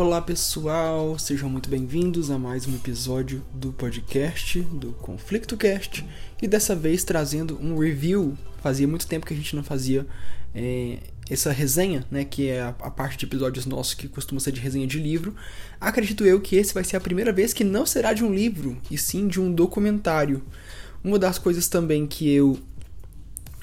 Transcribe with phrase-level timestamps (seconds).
[0.00, 6.06] Olá pessoal, sejam muito bem-vindos a mais um episódio do podcast do Conflicto Cast
[6.40, 8.38] e dessa vez trazendo um review.
[8.62, 10.06] Fazia muito tempo que a gente não fazia
[10.54, 10.98] é,
[11.28, 14.60] essa resenha, né, que é a, a, parte de episódios nossos que costuma ser de
[14.60, 15.34] resenha de livro.
[15.80, 18.78] Acredito eu que esse vai ser a primeira vez que não será de um livro
[18.88, 20.44] e sim de um documentário.
[21.02, 22.56] Uma das coisas também que eu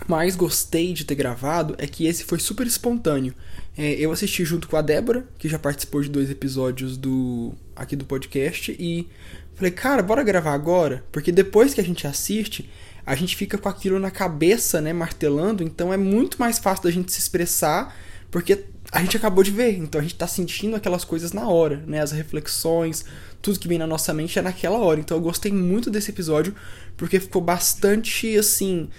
[0.08, 3.34] mais gostei de ter gravado é que esse foi super espontâneo.
[3.78, 7.96] É, eu assisti junto com a Débora, que já participou de dois episódios do aqui
[7.96, 9.08] do podcast, e
[9.56, 11.04] falei, cara, bora gravar agora?
[11.12, 12.70] Porque depois que a gente assiste,
[13.06, 16.92] a gente fica com aquilo na cabeça, né, martelando, então é muito mais fácil da
[16.92, 17.96] gente se expressar,
[18.32, 21.84] porque a gente acabou de ver, então a gente tá sentindo aquelas coisas na hora,
[21.86, 23.06] né, as reflexões,
[23.42, 25.00] tudo que vem na nossa mente é naquela hora.
[25.00, 26.56] Então eu gostei muito desse episódio,
[26.98, 28.90] porque ficou bastante assim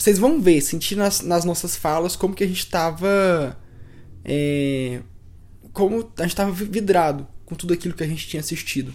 [0.00, 3.54] vocês vão ver, sentir nas, nas nossas falas como que a gente estava.
[4.24, 5.02] É,
[5.74, 8.94] como a gente estava vidrado com tudo aquilo que a gente tinha assistido.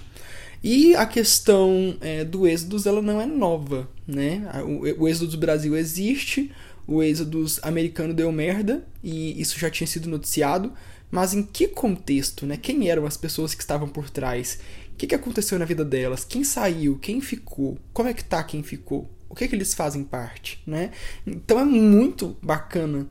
[0.63, 4.49] E a questão é, do Êxodos, ela não é nova, né?
[4.65, 6.51] O, o Êxodo do Brasil existe,
[6.87, 10.73] o Êxodo americano deu merda, e isso já tinha sido noticiado,
[11.11, 12.57] mas em que contexto, né?
[12.57, 14.59] Quem eram as pessoas que estavam por trás?
[14.91, 16.25] O que, que aconteceu na vida delas?
[16.25, 16.97] Quem saiu?
[16.97, 17.77] Quem ficou?
[17.93, 19.14] Como é que tá quem ficou?
[19.29, 20.91] O que, é que eles fazem parte, né?
[21.25, 23.07] Então é muito bacana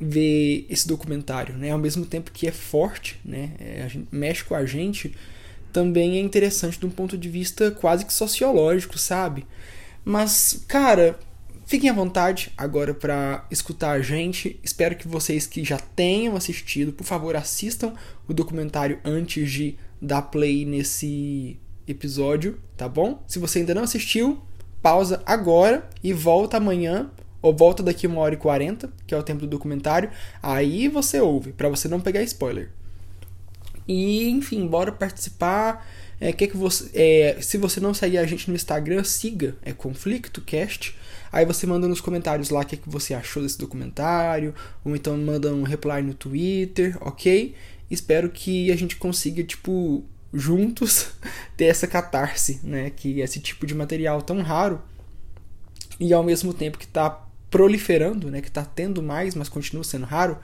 [0.00, 1.70] ver esse documentário, né?
[1.70, 3.52] Ao mesmo tempo que é forte, né?
[3.58, 5.14] É, gente, mexe com a gente,
[5.72, 9.46] também é interessante de um ponto de vista quase que sociológico, sabe?
[10.04, 11.18] Mas, cara,
[11.66, 14.58] fiquem à vontade agora para escutar a gente.
[14.62, 17.92] Espero que vocês que já tenham assistido, por favor, assistam
[18.26, 23.22] o documentário antes de dar play nesse episódio, tá bom?
[23.26, 24.40] Se você ainda não assistiu,
[24.82, 29.22] pausa agora e volta amanhã ou volta daqui uma hora e quarenta, que é o
[29.22, 30.10] tempo do documentário,
[30.42, 32.70] aí você ouve, para você não pegar spoiler.
[33.86, 35.86] E, enfim, bora participar.
[36.20, 39.72] É, que que você, é, se você não seguir a gente no Instagram, siga, é
[39.72, 40.94] ConflictoCast.
[41.30, 44.52] Aí você manda nos comentários lá o que, que você achou desse documentário,
[44.84, 47.54] ou então manda um reply no Twitter, ok?
[47.88, 51.08] Espero que a gente consiga, tipo, juntos
[51.56, 52.90] ter essa catarse, né?
[52.90, 54.82] Que esse tipo de material tão raro
[55.98, 57.10] e ao mesmo tempo que está
[57.50, 58.40] proliferando, né?
[58.40, 60.38] Que está tendo mais, mas continua sendo raro.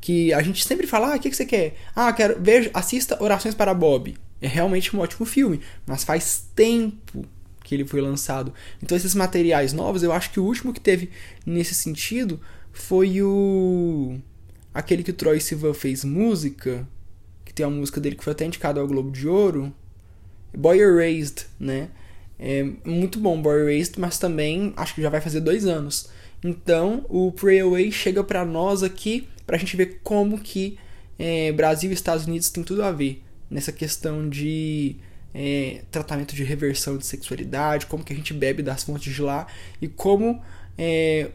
[0.00, 1.76] Que a gente sempre fala, ah, o que, que você quer?
[1.94, 4.16] Ah, quero, veja, assista Orações para Bob.
[4.40, 7.24] É realmente um ótimo filme, mas faz tempo
[7.62, 8.52] que ele foi lançado.
[8.82, 11.10] Então esses materiais novos, eu acho que o último que teve
[11.46, 12.40] nesse sentido
[12.72, 14.18] foi o
[14.74, 16.86] aquele que o Troy Sivan fez música,
[17.52, 19.72] que tem a música dele que foi até indicada ao Globo de Ouro,
[20.56, 21.90] Boy Erased, né?
[22.38, 26.08] É muito bom Boy Erased, mas também acho que já vai fazer dois anos.
[26.42, 30.78] Então o Pray Away chega para nós aqui para a gente ver como que
[31.18, 34.96] é, Brasil e Estados Unidos tem tudo a ver nessa questão de
[35.34, 39.46] é, tratamento de reversão de sexualidade, como que a gente bebe das fontes de lá
[39.80, 40.42] e como
[40.76, 41.30] é,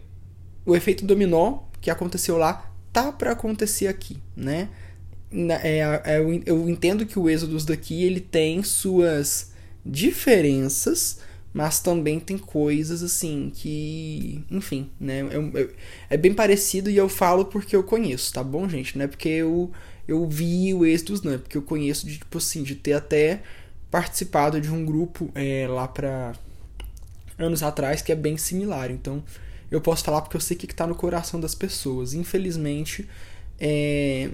[0.65, 4.69] o efeito dominó que aconteceu lá tá para acontecer aqui, né?
[5.31, 9.51] É, é, eu entendo que o Êxodos daqui ele tem suas
[9.85, 11.19] diferenças,
[11.53, 15.21] mas também tem coisas assim que, enfim, né?
[15.53, 18.97] É, é, bem parecido e eu falo porque eu conheço, tá bom, gente?
[18.97, 19.71] Não é porque eu,
[20.07, 23.41] eu vi o Êxodos, não, é porque eu conheço de, tipo assim, de ter até
[23.89, 26.33] participado de um grupo é, lá pra
[27.37, 28.91] anos atrás que é bem similar.
[28.91, 29.23] Então
[29.69, 32.13] eu posso falar porque eu sei o que, que tá no coração das pessoas.
[32.13, 33.07] Infelizmente,
[33.59, 34.29] é,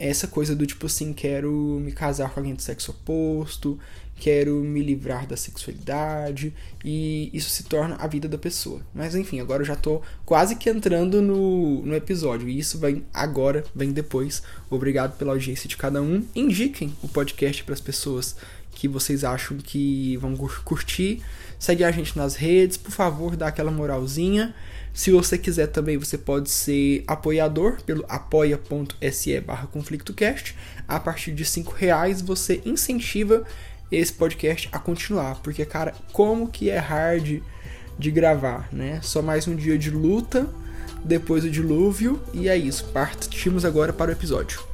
[0.00, 3.78] essa coisa do tipo assim, quero me casar com alguém do sexo oposto,
[4.16, 8.80] quero me livrar da sexualidade e isso se torna a vida da pessoa.
[8.94, 13.04] Mas enfim, agora eu já tô quase que entrando no, no episódio e isso vem
[13.12, 14.42] agora, vem depois.
[14.70, 16.24] Obrigado pela audiência de cada um.
[16.34, 18.36] Indiquem o podcast para as pessoas
[18.72, 20.34] que vocês acham que vão
[20.64, 21.22] curtir.
[21.58, 24.54] Segue a gente nas redes, por favor, dá aquela moralzinha.
[24.92, 30.56] Se você quiser também, você pode ser apoiador pelo apoia.se barra conflictocast.
[30.86, 33.44] A partir de cinco reais você incentiva
[33.90, 35.40] esse podcast a continuar.
[35.42, 37.40] Porque, cara, como que é hard
[37.98, 39.00] de gravar, né?
[39.02, 40.48] Só mais um dia de luta,
[41.04, 42.84] depois o dilúvio, e é isso.
[42.86, 44.69] Partimos agora para o episódio.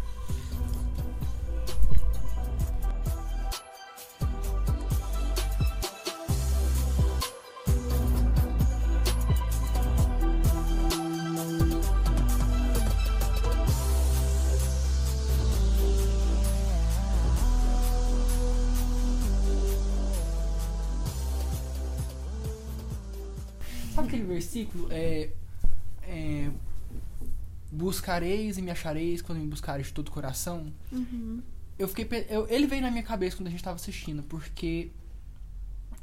[24.08, 25.30] Versículo é,
[26.02, 26.50] é
[27.70, 30.72] buscareis e me achareis quando me buscareis de todo o coração.
[30.92, 31.42] Uhum.
[31.78, 32.26] eu fiquei.
[32.30, 34.90] eu- ele veio na minha cabeça quando a gente tava assistindo, porque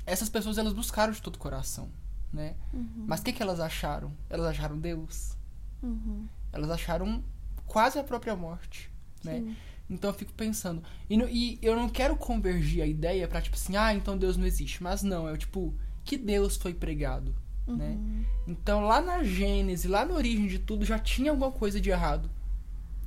[0.06, 1.90] essas pessoas elas buscaram de todo o coração,
[2.32, 2.56] né?
[2.74, 3.06] Uhum.
[3.08, 4.14] Mas o que, que elas acharam?
[4.30, 5.36] Elas acharam Deus.
[5.82, 6.28] Uhum.
[6.52, 7.24] Elas acharam
[7.66, 8.92] quase a própria morte,
[9.24, 9.40] né?
[9.40, 9.56] Sim.
[9.90, 10.84] Então eu fico pensando.
[11.10, 14.38] E, no- e eu não quero convergir a ideia pra, tipo assim, ah, então Deus
[14.38, 14.82] não existe.
[14.84, 15.74] Mas não, é o tipo,
[16.04, 17.34] que Deus foi pregado,
[17.68, 17.90] né?
[17.92, 18.26] Uhum.
[18.48, 22.30] Então lá na Gênese, lá na origem de tudo, já tinha alguma coisa de errado,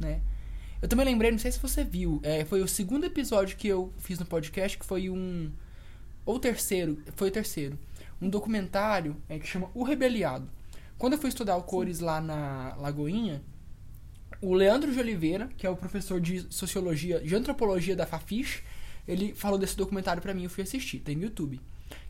[0.00, 0.20] né?
[0.80, 3.92] Eu também lembrei, não sei se você viu, é, foi o segundo episódio que eu
[3.98, 5.50] fiz no podcast, que foi um.
[6.24, 7.78] Ou o terceiro, foi o terceiro.
[8.20, 10.48] Um documentário é, que chama O Rebeliado.
[10.98, 13.42] Quando eu fui estudar o Cores lá na Lagoinha,
[14.40, 18.62] o Leandro de Oliveira, que é o professor de sociologia, de antropologia da Fafiche,
[19.06, 21.60] ele falou desse documentário pra mim, eu fui assistir, tem no YouTube,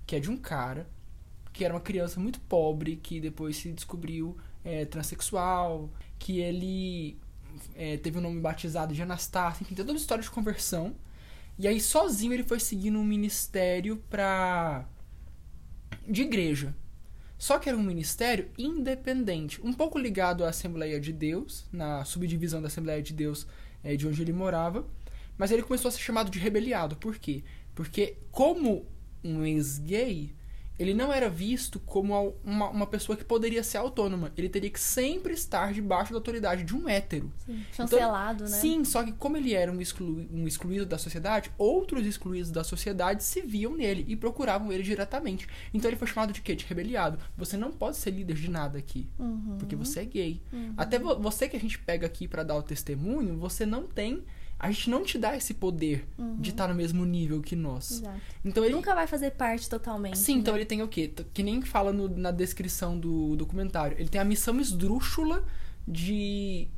[0.06, 0.88] que é de um cara
[1.56, 7.18] que era uma criança muito pobre, que depois se descobriu é, transexual, que ele
[7.74, 10.94] é, teve o nome batizado de Anastácio, enfim, toda uma história de conversão.
[11.58, 14.86] E aí, sozinho, ele foi seguindo um ministério pra.
[16.06, 16.76] de igreja.
[17.38, 22.60] Só que era um ministério independente, um pouco ligado à Assembleia de Deus, na subdivisão
[22.60, 23.46] da Assembleia de Deus
[23.82, 24.86] é, de onde ele morava.
[25.38, 26.96] Mas ele começou a ser chamado de rebeliado.
[26.96, 27.42] Por quê?
[27.74, 28.86] Porque, como
[29.24, 30.34] um ex-gay,
[30.78, 34.30] ele não era visto como uma, uma pessoa que poderia ser autônoma.
[34.36, 37.32] Ele teria que sempre estar debaixo da autoridade de um hétero.
[37.46, 37.62] Sim.
[37.72, 38.50] Chancelado, né?
[38.50, 42.62] Sim, só que como ele era um, exclu- um excluído da sociedade, outros excluídos da
[42.62, 45.46] sociedade se viam nele e procuravam ele diretamente.
[45.72, 46.54] Então ele foi chamado de quê?
[46.54, 47.18] De rebeliado.
[47.36, 49.56] Você não pode ser líder de nada aqui, Uhum.
[49.58, 50.42] porque você é gay.
[50.76, 54.22] Até vo- você que a gente pega aqui pra dar o testemunho, você não tem.
[54.58, 56.06] A gente não te dá esse poder
[56.38, 57.90] de estar no mesmo nível que nós.
[58.00, 58.20] Exato.
[58.44, 60.16] Então ele Nunca vai fazer parte totalmente.
[60.18, 60.60] Sim, então né?
[60.60, 61.12] ele tem o quê?
[61.34, 63.96] Que nem fala no- na descrição do documentário.
[64.00, 65.44] Ele tem a missão esdrúxula
[65.86, 66.68] de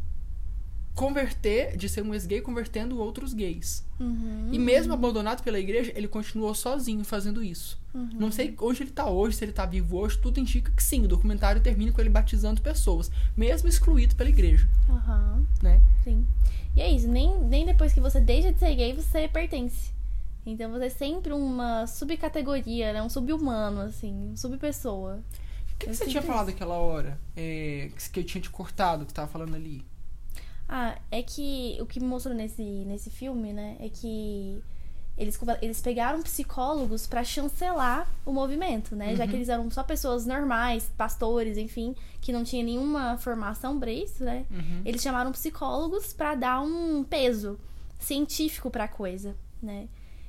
[0.95, 3.85] converter, de ser um ex-gay convertendo outros gays.
[4.01, 4.49] Uhum.
[4.53, 7.79] E mesmo abandonado pela igreja, ele continuou sozinho fazendo isso.
[7.95, 8.09] Uhum.
[8.15, 11.05] Não sei onde ele tá hoje, se ele tá vivo hoje, tudo indica que sim,
[11.05, 14.69] o documentário termina com ele batizando pessoas, mesmo excluído pela igreja,
[15.63, 15.81] né?
[16.03, 16.27] sim.
[16.79, 19.91] E é isso, nem, nem depois que você deixa de ser gay, você pertence.
[20.47, 23.03] Então você é sempre uma subcategoria, né?
[23.03, 25.17] Um sub-humano, assim, subpessoa.
[25.17, 26.29] O que, que você tinha isso.
[26.29, 27.19] falado aquela hora?
[27.37, 29.85] É, que eu tinha te cortado, que você tava falando ali?
[30.69, 34.63] Ah, é que o que me mostrou nesse, nesse filme, né, é que
[35.19, 39.17] eles, eles pegaram psicólogos pra chancelar o movimento, né?
[39.17, 39.31] Já Uhum.
[39.31, 44.47] que eles eram só pessoas normais, pastores, enfim, que não tinha nenhuma formação isso, né?
[44.51, 44.83] Uhum.
[44.85, 47.59] Eles chamaram psicólogos pra dar um peso
[47.99, 49.89] científico pra coisa, né?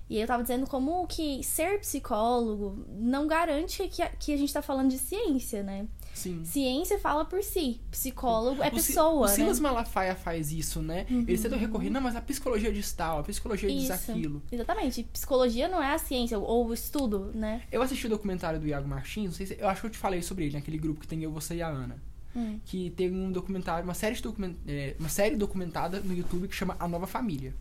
[0.09, 4.51] E eu tava dizendo como que ser psicólogo não garante que a, que a gente
[4.51, 5.85] tá falando de ciência, né?
[6.13, 6.43] Sim.
[6.43, 9.35] Ciência fala por si, psicólogo é O pessoa, O né?
[9.35, 11.05] Silas Malafaia faz isso, né?
[11.09, 14.11] Eles tentam recorrer, não, mas a psicologia diz tal, a psicologia diz Isso.
[14.11, 14.41] aquilo.
[14.51, 15.03] Exatamente.
[15.03, 17.61] Psicologia não é a ciência ou o estudo, né?
[17.71, 19.97] Eu assisti o documentário do Iago Martins, não sei se, eu acho que eu te
[19.97, 22.01] falei sobre ele, naquele grupo que tem eu, você e a Ana.
[22.35, 22.59] Hum.
[22.65, 26.55] Que tem um documentário, uma série, de document, é, uma série documentada no YouTube que
[26.55, 27.55] chama A Nova Família.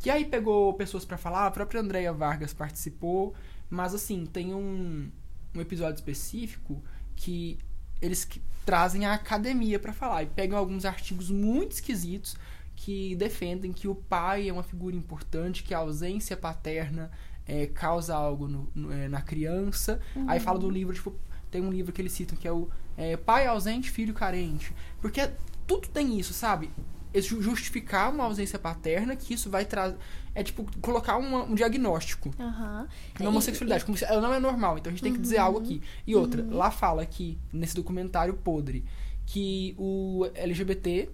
[0.00, 3.34] Que aí pegou pessoas pra falar, a própria Andrea Vargas participou,
[3.68, 5.10] mas assim, tem um,
[5.54, 6.82] um episódio específico
[7.14, 7.58] que
[8.00, 8.28] eles
[8.64, 12.36] trazem a academia pra falar e pegam alguns artigos muito esquisitos
[12.76, 17.10] que defendem que o pai é uma figura importante, que a ausência paterna
[17.46, 20.00] é, causa algo no- no- é, na criança.
[20.28, 21.12] Aí fala do livro, tipo,
[21.50, 24.72] tem um livro que eles citam que é o é, Pai ausente, filho carente.
[25.00, 25.28] Porque
[25.66, 26.70] tudo tem isso, sabe?
[27.14, 29.96] Ju- justificar uma ausência paterna, que isso vai trazer.
[30.34, 32.86] É tipo, colocar uma- um diagnóstico Aham.
[33.18, 35.38] na E- homossexualidade, como se ela não é normal, então a gente tem que dizer
[35.38, 35.82] algo aqui.
[36.06, 38.84] E outra, lá fala aqui, nesse documentário podre,
[39.26, 41.08] que o LGBT,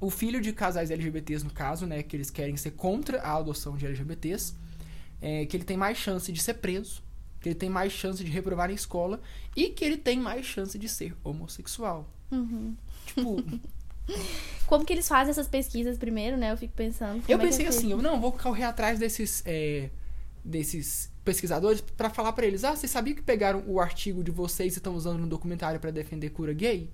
[0.00, 3.76] o filho de casais LGBTs, no caso, né, que eles querem ser contra a adoção
[3.76, 4.54] de LGBTs,
[5.22, 7.02] é, que ele tem mais chance de ser preso,
[7.40, 9.20] que ele tem mais chance de reprovar em escola
[9.56, 12.08] e que ele tem mais chance de ser homossexual.
[12.30, 12.76] Uhum.
[13.06, 13.36] Tipo,
[14.66, 16.52] Como que eles fazem essas pesquisas primeiro, né?
[16.52, 17.22] Eu fico pensando.
[17.28, 19.88] eu é pensei é assim, eu não vou correr atrás desses é,
[20.44, 24.74] desses pesquisadores pra falar pra eles, ah, vocês sabiam que pegaram o artigo de vocês
[24.74, 26.90] e estão usando no documentário pra defender cura gay?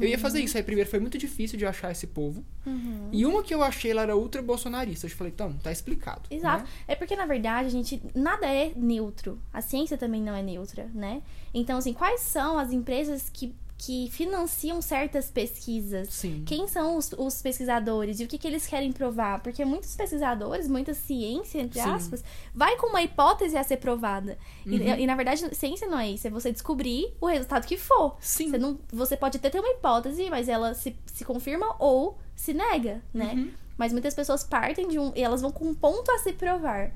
[0.00, 2.44] Eu ia fazer isso, aí primeiro foi muito difícil de achar esse povo.
[2.66, 3.08] Uhum.
[3.12, 5.06] E uma que eu achei, ela era ultra bolsonarista.
[5.06, 6.22] Eu falei, então, tá explicado.
[6.30, 6.64] Exato.
[6.64, 6.68] né?
[6.88, 8.02] É porque, na verdade, a gente.
[8.14, 9.40] Nada é neutro.
[9.52, 11.22] A ciência também não é neutra, né?
[11.54, 16.08] Então, assim, quais são as empresas que, que financiam certas pesquisas?
[16.12, 16.42] Sim.
[16.44, 19.40] Quem são os, os pesquisadores e o que, que eles querem provar?
[19.40, 21.88] Porque muitos pesquisadores, muita ciência, entre Sim.
[21.88, 24.36] aspas, vai com uma hipótese a ser provada.
[24.66, 24.96] E- Uhum.
[24.98, 28.16] E, na verdade, ciência não é isso, é você descobrir o resultado que for.
[28.20, 28.50] Sim.
[28.50, 32.52] Você, não, você pode até ter uma hipótese, mas ela se, se confirma ou se
[32.52, 33.32] nega, né?
[33.34, 33.50] Uhum.
[33.76, 35.12] Mas muitas pessoas partem de um.
[35.14, 36.90] E elas vão com um ponto a se provar.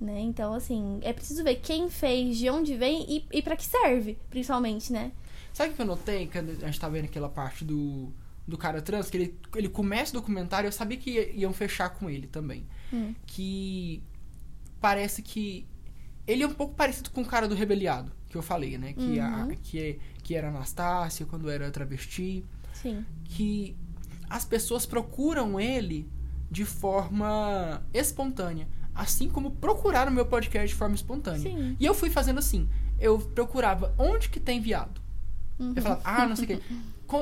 [0.00, 0.18] Né?
[0.20, 4.18] Então, assim, é preciso ver quem fez, de onde vem e, e para que serve,
[4.30, 5.12] principalmente, né?
[5.52, 8.12] Sabe o que eu notei quando a gente tá vendo aquela parte do,
[8.46, 9.10] do cara trans?
[9.10, 12.66] Que ele, ele começa o documentário, eu sabia que iam fechar com ele também.
[12.92, 13.14] Hum.
[13.26, 14.02] Que
[14.80, 15.66] parece que
[16.26, 18.92] ele é um pouco parecido com o cara do Rebeliado, que eu falei, né?
[18.92, 19.56] Que, a, Uhum.
[19.62, 22.44] que, é- que era Anastácia quando era travesti.
[22.72, 23.04] Sim.
[23.24, 23.76] Que
[24.30, 26.08] as pessoas procuram ele
[26.50, 28.66] de forma espontânea.
[28.94, 31.40] Assim como procuraram meu podcast de forma espontânea.
[31.40, 31.76] Sim.
[31.78, 32.68] E eu fui fazendo assim.
[33.00, 35.01] Eu procurava onde que tem viado.
[35.58, 35.72] Uhum.
[35.76, 36.60] Eu falava, ah, não sei o quê.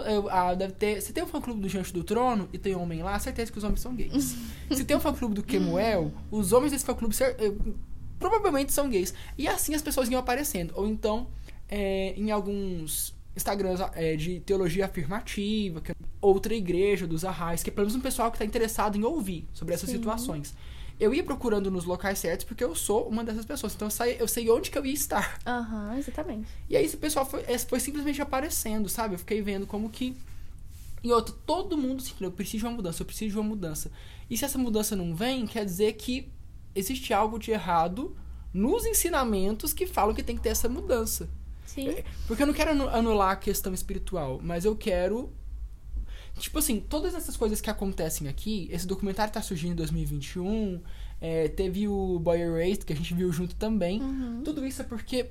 [0.07, 3.03] Eu- ah, deve ter, se tem um fã-clube do Diante do Trono e tem homem
[3.03, 4.37] lá, certeza que os homens são gays.
[4.71, 7.15] se tem um fã-clube do Kemuel, os homens desse fã-clube
[8.19, 9.13] provavelmente são gays.
[9.37, 10.73] E assim as pessoas iam aparecendo.
[10.77, 11.27] Ou então,
[11.69, 17.71] é, em alguns Instagrams é, de teologia afirmativa, que é outra igreja dos arrais, que
[17.71, 19.97] é pelo menos um pessoal que está interessado em ouvir sobre essas Sim.
[19.97, 20.55] situações.
[21.01, 23.75] Eu ia procurando nos locais certos porque eu sou uma dessas pessoas.
[23.75, 25.39] Então eu, saí- eu sei onde que eu ia estar.
[25.47, 26.47] Aham, exatamente.
[26.69, 29.15] E aí esse pessoal foi, foi simplesmente aparecendo, sabe?
[29.15, 30.15] Eu fiquei vendo como que.
[31.03, 33.91] E outro, todo mundo se eu preciso de uma mudança, eu preciso de uma mudança.
[34.29, 36.31] E se essa mudança não vem, quer dizer que
[36.75, 38.15] existe algo de errado
[38.53, 41.29] nos ensinamentos que falam que tem que ter essa mudança.
[41.65, 41.95] Sim.
[42.27, 45.33] Porque eu não quero anu- anular a questão espiritual, mas eu quero.
[46.39, 50.81] Tipo assim, todas essas coisas que acontecem aqui, esse documentário tá surgindo em 2021,
[51.21, 54.01] é, teve o Boy Erased, que a gente viu junto também.
[54.01, 54.43] Uhum.
[54.43, 55.31] Tudo isso é porque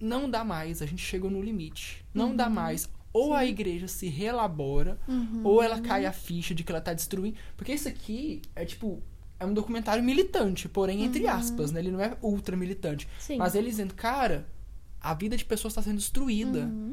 [0.00, 2.04] não dá mais, a gente chegou no limite.
[2.12, 2.36] Não Uhum.
[2.36, 2.88] dá mais.
[3.12, 5.40] Ou a igreja se relabora, Uhum.
[5.44, 7.36] ou ela cai a ficha de que ela tá destruindo.
[7.56, 9.02] Porque isso aqui é tipo.
[9.40, 11.78] É um documentário militante, porém, entre aspas, né?
[11.78, 13.06] Ele não é ultra militante.
[13.06, 13.10] Uhum.
[13.20, 13.36] Sim.
[13.38, 14.48] Mas ele dizendo, cara,
[15.00, 16.62] a vida de pessoas está sendo destruída.
[16.64, 16.92] Uhum.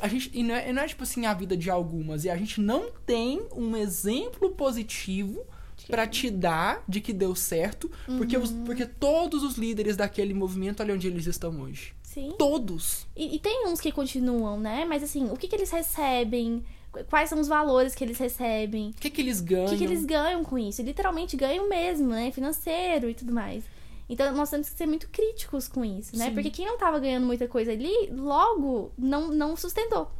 [0.00, 2.36] A gente, e não é, não é tipo assim a vida de algumas, e a
[2.36, 5.42] gente não tem um exemplo positivo
[5.88, 8.64] pra te dar de que deu certo, porque, os- Uhum.
[8.64, 11.92] porque todos os líderes daquele movimento, olha onde eles estão hoje.
[12.02, 12.32] Sim.
[12.38, 13.06] Todos.
[13.16, 14.84] E, e tem uns que continuam, né?
[14.84, 16.62] Mas assim, o que, que eles recebem?
[16.92, 18.90] Qu- Quais são os valores que eles recebem?
[18.90, 19.66] O que, que eles ganham?
[19.66, 20.80] O que, que eles ganham com isso?
[20.80, 22.30] Literalmente ganham mesmo, né?
[22.30, 23.64] Financeiro e tudo mais.
[24.08, 26.26] Então nós temos que ser muito críticos com isso, né?
[26.26, 26.34] Sim.
[26.34, 30.10] Porque quem não tava ganhando muita coisa ali, logo não, não sustentou.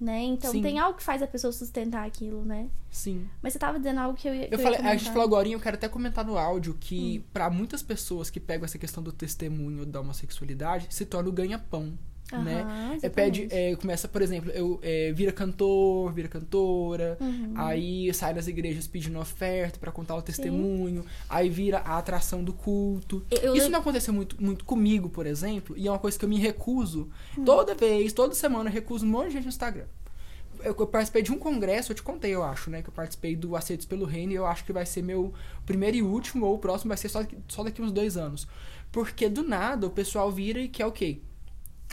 [0.00, 0.20] Né?
[0.22, 0.62] Então Sim.
[0.62, 2.68] tem algo que faz a pessoa sustentar aquilo, né?
[2.90, 3.28] Sim.
[3.40, 4.48] Mas você tava dizendo algo que eu ia.
[4.48, 7.20] que Eu ia falei, a gente falou agora, eu quero até comentar no áudio que
[7.20, 7.30] Hum.
[7.32, 11.96] pra muitas pessoas que pegam essa questão do testemunho da homossexualidade, se torna o ganha-pão.
[12.38, 12.62] Né?
[12.62, 17.52] Aham, É, pede, é, começa, por exemplo, eu é, vira cantor, vira cantora, Uhum.
[17.56, 22.52] aí sai das igrejas pedindo oferta pra contar o testemunho, aí vira a atração do
[22.52, 23.24] culto.
[23.30, 26.18] Eu- eu Isso lem- não aconteceu muito, muito comigo, por exemplo, e é uma coisa
[26.18, 27.08] que eu me recuso.
[27.36, 27.44] Hum.
[27.44, 29.84] Toda vez, toda semana, eu recuso um monte de gente no Instagram.
[30.64, 32.82] Eu, eu participei de um congresso, eu te contei, eu acho, né?
[32.82, 35.32] Que eu participei do Aceitos pelo Reino e eu acho que vai ser meu
[35.66, 38.46] primeiro e último, ou o próximo vai ser só, só daqui uns dois anos.
[38.92, 41.18] Porque do nada o pessoal vira e quer o quê?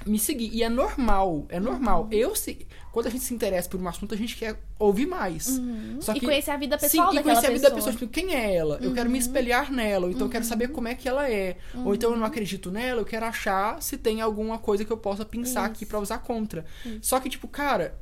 [0.06, 0.50] Me seguir.
[0.54, 2.04] E é normal, é normal.
[2.04, 2.10] Uhum.
[2.12, 2.66] Eu se.
[2.92, 5.60] Quando a gente se interessa por um assunto, a gente quer ouvir mais.
[5.60, 5.98] Uhum.
[6.02, 7.94] Só e que- conhecer a vida Sim, pessoal e daquela conhecer a vida da pessoa.
[7.94, 8.10] pessoa.
[8.10, 8.80] Tipo, quem é ela?
[8.82, 10.06] Eu quero me espelhar nela.
[10.06, 11.58] Ou então eu quero saber como é que ela é.
[11.86, 14.98] Ou então eu não acredito nela, eu quero achar se tem alguma coisa que eu
[14.98, 15.90] possa pensar aqui Isso.
[15.92, 16.66] pra usar contra.
[17.02, 17.94] Só que, tipo, cara,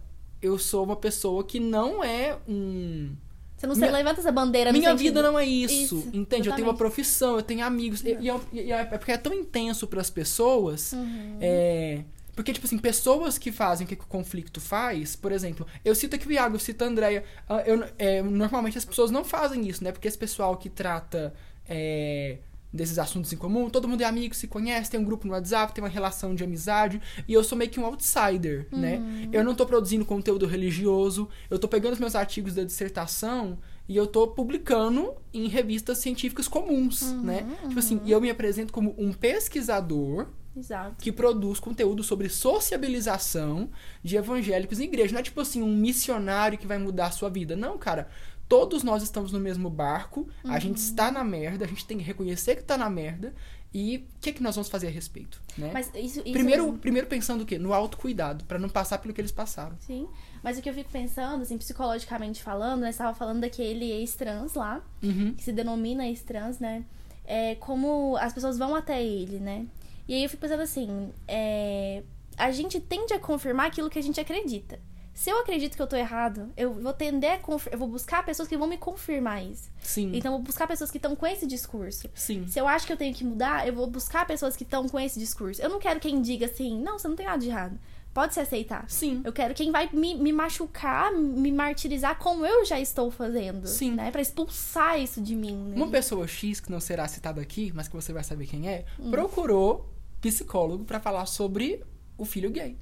[0.41, 3.11] eu sou uma pessoa que não é um.
[3.57, 6.47] Você não Minha- se levanta essa bandeira Minha sentido- vida não é isso, Isso, entende?
[6.47, 6.77] Eu tenho uma exatamente.
[6.77, 8.03] profissão, eu tenho amigos.
[8.03, 10.93] E, e é, e é porque é tão intenso pras pessoas.
[10.93, 11.37] Uhum.
[11.41, 12.03] é,
[12.35, 16.15] porque, tipo assim, pessoas que fazem o que o conflito faz, por exemplo, eu cito
[16.15, 17.23] aqui o Iago, eu cito a Andrea.
[17.49, 19.91] ah, eu- é, normalmente as pessoas não fazem isso, né?
[19.91, 21.33] Porque esse pessoal que trata
[21.67, 22.37] é,
[22.77, 25.73] desses assuntos em comum, todo mundo é amigo, se conhece, tem um grupo no WhatsApp,
[25.73, 29.01] tem uma relação de amizade, e eu sou meio que um outsider, né?
[29.33, 33.57] Eu não tô produzindo conteúdo religioso, eu tô pegando os meus artigos da dissertação
[33.89, 37.45] e eu tô publicando em revistas científicas comuns, né?
[37.67, 40.95] Tipo assim, e eu me apresento como um pesquisador Exato.
[40.99, 43.69] que produz conteúdo sobre sociabilização
[44.03, 45.13] de evangélicos em igreja.
[45.13, 47.55] Não é tipo assim, um missionário que vai mudar a sua vida.
[47.55, 48.09] Não, cara.
[48.47, 52.03] Todos nós estamos no mesmo barco, a gente está na merda, a gente tem que
[52.03, 53.33] reconhecer que está na merda
[53.73, 55.69] e o que, que nós vamos fazer a respeito, né?
[55.73, 57.59] Mas isso, isso primeiro, primeiro pensando o quê?
[57.59, 59.75] No autocuidado, para não passar pelo que eles passaram.
[59.81, 60.07] Sim.
[60.41, 62.91] Mas o que eu fico pensando, assim, psicologicamente falando, né?
[62.93, 65.33] Você tava falando daquele ex-trans lá, Uhum.
[65.33, 66.85] que se denomina ex-trans, né?
[67.25, 69.65] É, como as pessoas vão até ele, né?
[70.07, 72.01] E aí eu fico pensando assim, é,
[72.37, 74.79] a gente tende a confirmar aquilo que a gente acredita.
[75.17, 77.65] Se eu acredito que eu tô errado, eu vou tender a conf...
[77.71, 79.67] eu vou buscar pessoas que vão me confirmar isso.
[79.81, 80.11] Sim.
[80.13, 82.07] Então eu vou buscar pessoas que estão com esse discurso.
[82.13, 82.45] Sim.
[82.47, 84.99] Se eu acho que eu tenho que mudar, eu vou buscar pessoas que estão com
[84.99, 85.59] esse discurso.
[85.59, 87.79] Eu não quero quem diga assim, não, você não tem nada de errado.
[88.13, 88.85] pode se aceitar.
[88.87, 89.21] Sim.
[89.23, 93.67] Eu quero quem vai me, me machucar, me martirizar como eu já estou fazendo.
[93.67, 93.93] Sim.
[93.95, 94.11] Né?
[94.11, 95.55] Pra expulsar isso de mim.
[95.69, 95.75] Né?
[95.77, 98.85] Uma pessoa X, que não será citada aqui, mas que você vai saber quem é,
[98.99, 99.09] Hum.
[99.09, 99.89] procurou
[100.21, 101.83] psicólogo pra falar sobre
[102.17, 102.77] o filho gay.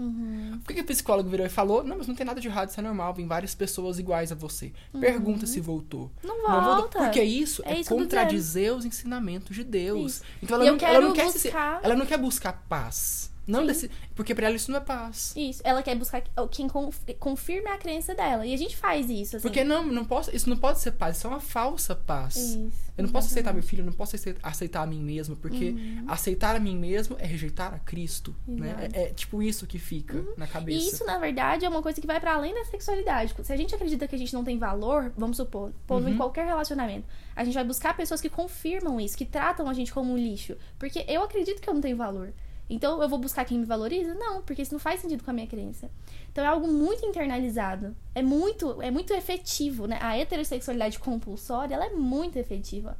[0.00, 0.58] Uhum.
[0.64, 1.84] Por que, que o psicólogo virou e falou?
[1.84, 4.34] Não, mas não tem nada de errado, isso é normal, vem várias pessoas iguais a
[4.34, 4.72] você.
[4.98, 6.10] Pergunta se voltou.
[6.24, 6.60] Não Não voltou.
[6.70, 6.76] Uhum.
[6.80, 6.98] volta.
[7.00, 10.12] Porque isso É é, isso contradizer os ensinamentos de Deus.
[10.16, 10.22] Isso.
[10.42, 13.30] Então ela não, ela não quer buscar- ela não quer buscar paz.
[13.50, 13.66] Não Sim.
[13.66, 15.34] desse, porque pra ela isso não é paz.
[15.36, 15.60] Isso.
[15.64, 18.46] Ela quer buscar quem conf- confirme a crença dela.
[18.46, 19.42] E a gente faz isso, assim.
[19.46, 22.36] Porque não, não posso, isso não pode ser paz, isso é uma falsa paz.
[22.36, 22.90] Isso.
[22.98, 23.62] Eu não posso aceitar exatamente.
[23.64, 25.74] meu filho, eu não posso acei- aceitar a mim mesmo, porque
[26.06, 28.74] aceitar a mim mesmo é rejeitar a Cristo, né?
[28.74, 28.88] Uhum.
[28.92, 30.84] É, é tipo isso que fica na cabeça.
[30.84, 33.34] E isso, na verdade, é uma coisa que vai pra além da sexualidade.
[33.42, 36.12] Se a gente acredita que a gente não tem valor, vamos supor, pondo Uhum.
[36.12, 39.92] em qualquer relacionamento, a gente vai buscar pessoas que confirmam isso, que tratam a gente
[39.94, 40.54] como um lixo.
[40.78, 42.32] Porque eu acredito que eu não tenho valor.
[42.70, 44.14] Então eu vou buscar quem me valoriza?
[44.14, 45.90] Não, porque isso não faz sentido com a minha crença.
[46.30, 47.94] Então é algo muito internalizado.
[48.14, 49.98] É muito, é muito efetivo, né?
[50.00, 52.96] A heterossexualidade compulsória, ela é muito efetiva.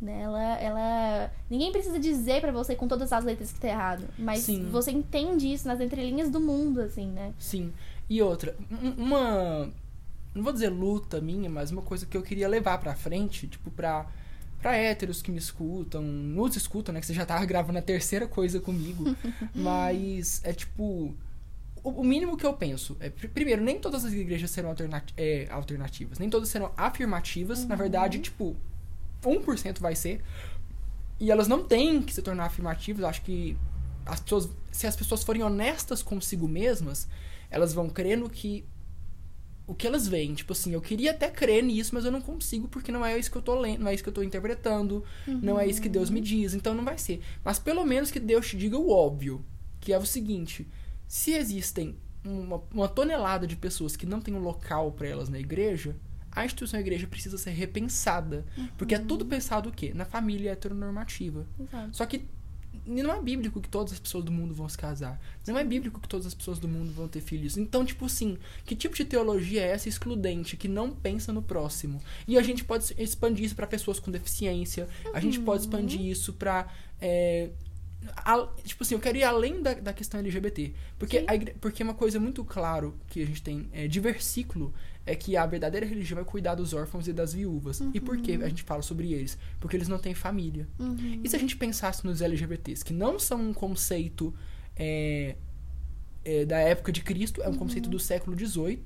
[0.00, 0.22] Né?
[0.22, 1.30] Ela, ela.
[1.50, 4.04] Ninguém precisa dizer pra você com todas as letras que tá errado.
[4.16, 4.68] Mas Sim.
[4.70, 7.34] você entende isso nas entrelinhas do mundo, assim, né?
[7.38, 7.70] Sim.
[8.08, 9.70] E outra, um- uma.
[10.34, 13.70] Não vou dizer luta minha, mas uma coisa que eu queria levar pra frente, tipo,
[13.72, 14.06] pra,
[14.60, 17.00] pra héteros que me escutam, nos escutam, né?
[17.00, 19.04] Que você já tava gravando a terceira coisa comigo.
[19.54, 21.14] mas é tipo.
[21.82, 25.48] O mínimo que eu penso é, pr- primeiro, nem todas as igrejas serão alternati é,
[25.50, 27.64] alternativas, nem todas serão afirmativas.
[27.64, 28.54] Na verdade, tipo,
[29.22, 30.22] 1% vai ser.
[31.18, 33.00] E elas não têm que se tornar afirmativas.
[33.02, 33.56] Eu acho que
[34.04, 37.08] as pessoas, se as pessoas forem honestas consigo mesmas,
[37.50, 38.64] elas vão crer no que
[39.70, 40.34] o que elas veem.
[40.34, 43.30] Tipo assim, eu queria até crer nisso, mas eu não consigo porque não é isso
[43.30, 45.88] que eu tô lendo, não é isso que eu tô interpretando, não é isso que
[45.88, 47.20] Deus me diz, então não vai ser.
[47.44, 49.44] Mas pelo menos que Deus te diga o óbvio,
[49.78, 50.66] que é o seguinte:
[51.06, 55.38] se existem uma, uma tonelada de pessoas que não tem um local para elas na
[55.38, 55.94] igreja,
[56.32, 58.44] a instituição da igreja precisa ser repensada.
[58.76, 59.92] Porque é tudo pensado o quê?
[59.94, 61.46] Na família heteronormativa.
[61.60, 61.96] Exato.
[61.96, 62.24] Só que
[62.90, 65.20] não é bíblico que todas as pessoas do mundo vão se casar.
[65.46, 67.56] Não é bíblico que todas as pessoas do mundo vão ter filhos.
[67.56, 72.00] Então, tipo assim, que tipo de teologia é essa excludente, que não pensa no próximo?
[72.26, 76.32] E a gente pode expandir isso para pessoas com deficiência, a gente pode expandir isso
[76.34, 76.66] pra.
[77.00, 77.50] é,
[78.16, 80.72] a- tipo assim, eu quero ir além da, da questão LGBT.
[80.98, 84.72] Porque, a porque uma coisa muito claro que a gente tem é, de versículo
[85.06, 87.80] é que a verdadeira religião vai cuidar dos órfãos e das viúvas.
[87.94, 89.36] E por que a gente fala sobre eles?
[89.58, 90.68] Porque eles não têm família.
[90.78, 91.20] Uhum.
[91.24, 94.32] E se a gente pensasse nos LGBTs, que não são um conceito
[94.76, 95.36] é,
[96.24, 98.82] é, da época de Cristo, é um conceito do século XVIII.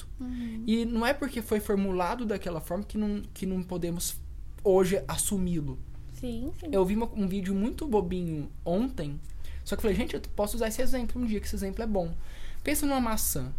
[0.67, 4.17] E não é porque foi formulado daquela forma que não, que não podemos
[4.63, 5.79] hoje assumi-lo.
[6.13, 6.69] Sim, sim.
[6.73, 9.21] Eu vi uma- um vídeo muito bobinho ontem,
[9.65, 11.83] só que eu falei, gente, eu posso usar esse exemplo um dia, que esse exemplo
[11.83, 12.15] é bom.
[12.63, 13.53] Pensa numa maçã.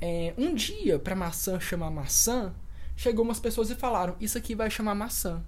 [0.00, 2.54] É, um dia, pra maçã chamar maçã,
[2.96, 5.42] chegou umas pessoas e falaram, isso aqui vai chamar maçã.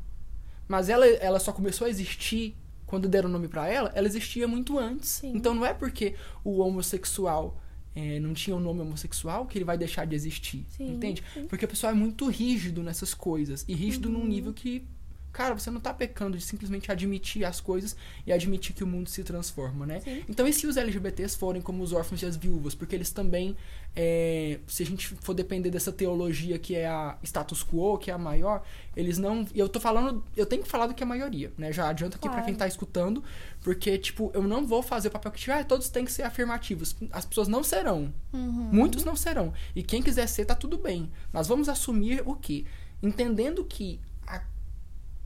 [0.69, 4.47] Mas ela, ela só começou a existir quando deram o nome pra ela, ela existia
[4.47, 5.09] muito antes.
[5.09, 5.33] Sim.
[5.35, 7.59] Então não é porque o homossexual
[7.95, 10.67] é, não tinha o nome homossexual que ele vai deixar de existir.
[10.69, 11.23] Sim, entende?
[11.33, 11.47] sim.
[11.47, 13.65] Porque o pessoal é muito rígido nessas coisas.
[13.67, 14.87] E rígido num nível que,
[15.33, 19.09] cara, você não tá pecando de simplesmente admitir as coisas e admitir que o mundo
[19.09, 20.01] se transforma, né?
[20.01, 20.23] Sim.
[20.29, 22.75] Então, e se os LGBTs forem como os órfãos e as viúvas?
[22.75, 23.57] Porque eles também,
[23.97, 28.15] é, se a gente for depender dessa teologia que é a status quo, que é
[28.15, 28.63] a maior,
[28.97, 29.47] eles não.
[29.55, 31.73] e Eu tô falando, eu tenho que falar do que é a maioria, né?
[31.73, 32.47] Já adianta aqui pra Claro.
[32.47, 33.25] quem tá escutando,
[33.63, 36.23] porque, tipo, eu não vou fazer o papel que tiver, ah, todos têm que ser
[36.25, 36.95] afirmativos.
[37.11, 38.13] As pessoas não serão.
[38.33, 38.69] Uhum.
[38.73, 39.53] Muitos não serão.
[39.75, 41.11] E quem quiser ser, tá tudo bem.
[41.33, 42.65] Mas vamos assumir o quê?
[43.03, 43.99] Entendendo que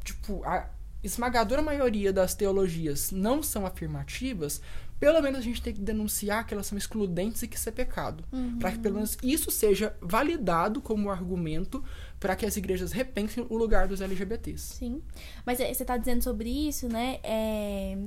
[0.07, 0.69] tipo, a
[1.03, 4.61] esmagadora maioria das teologias não são afirmativas,
[4.99, 7.73] pelo menos a gente tem que denunciar que elas são excludentes e que isso é
[7.73, 8.25] pecado.
[8.59, 11.85] Para que pelo menos isso seja validado como argumento
[12.19, 14.77] para que as igrejas repensem o lugar dos LGBTs.
[14.77, 15.03] Sim.
[15.45, 17.21] Mas é, você tá dizendo sobre isso, né?
[17.23, 17.99] é,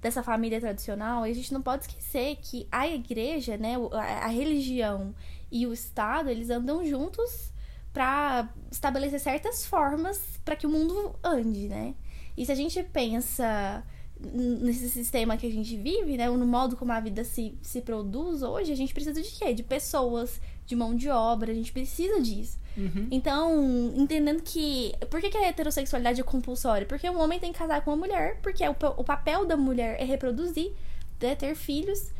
[0.00, 3.74] dessa família tradicional, e a gente não pode esquecer que a igreja, né?
[3.92, 5.14] a religião
[5.52, 7.52] e o Estado, eles andam juntos
[7.98, 11.96] para estabelecer certas formas para que o mundo ande, né?
[12.36, 13.84] E se a gente pensa
[14.20, 16.30] nesse sistema que a gente vive, né?
[16.30, 19.52] No modo como a vida se, se produz hoje, a gente precisa de quê?
[19.52, 22.60] De pessoas, de mão de obra, a gente precisa disso.
[22.76, 23.08] Uhum.
[23.10, 24.92] Então, entendendo que.
[25.10, 26.86] Por que, que a heterossexualidade é compulsória?
[26.86, 30.00] Porque um homem tem que casar com uma mulher, porque o, o papel da mulher
[30.00, 30.70] é reproduzir,
[31.20, 32.12] né, ter filhos.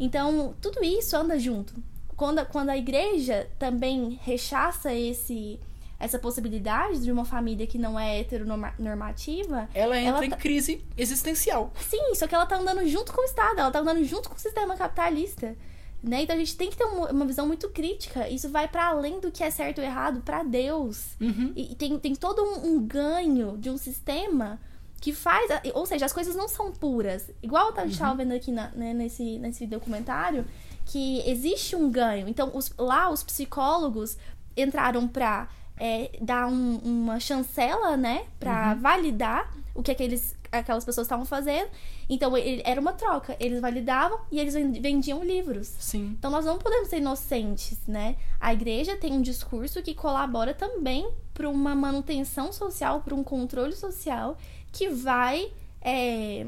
[0.00, 1.74] Então, tudo isso anda junto.
[2.16, 5.60] Quando, a- quando a igreja também rechaça esse
[5.98, 9.68] essa possibilidade de uma família que não é heteronormativa.
[9.74, 11.72] Ela entra Ela em tá- crise existencial.
[11.80, 14.34] Sim, só que ela tá andando junto com o Estado, ela tá andando junto com
[14.36, 15.56] o sistema capitalista.
[16.02, 16.22] Né?
[16.22, 18.28] Então a gente tem que ter uma visão muito crítica.
[18.28, 21.16] Isso vai para além do que é certo ou errado para Deus.
[21.20, 21.52] Uhum.
[21.56, 24.60] E, tem, tem todo um, um ganho de um sistema
[25.00, 25.48] que faz.
[25.74, 27.30] Ou seja, as coisas não são puras.
[27.42, 30.44] Igual a gente tava vendo aqui na- né, nesse, nesse documentário,
[30.86, 32.26] que existe um ganho.
[32.28, 34.16] Então, os- lá os psicólogos
[34.56, 38.24] entraram pra é, dar um- uma chancela, né?
[38.40, 41.68] Pra validar o que aqueles, aquelas pessoas estavam fazendo.
[42.08, 43.36] Então, ele- era uma troca.
[43.38, 45.66] Eles validavam e eles ven- vendiam livros.
[45.78, 46.16] Sim.
[46.18, 48.16] Então nós não podemos ser inocentes, né?
[48.40, 53.76] A igreja tem um discurso que colabora também para uma manutenção social, para um controle
[53.76, 54.38] social
[54.72, 56.46] que vai é,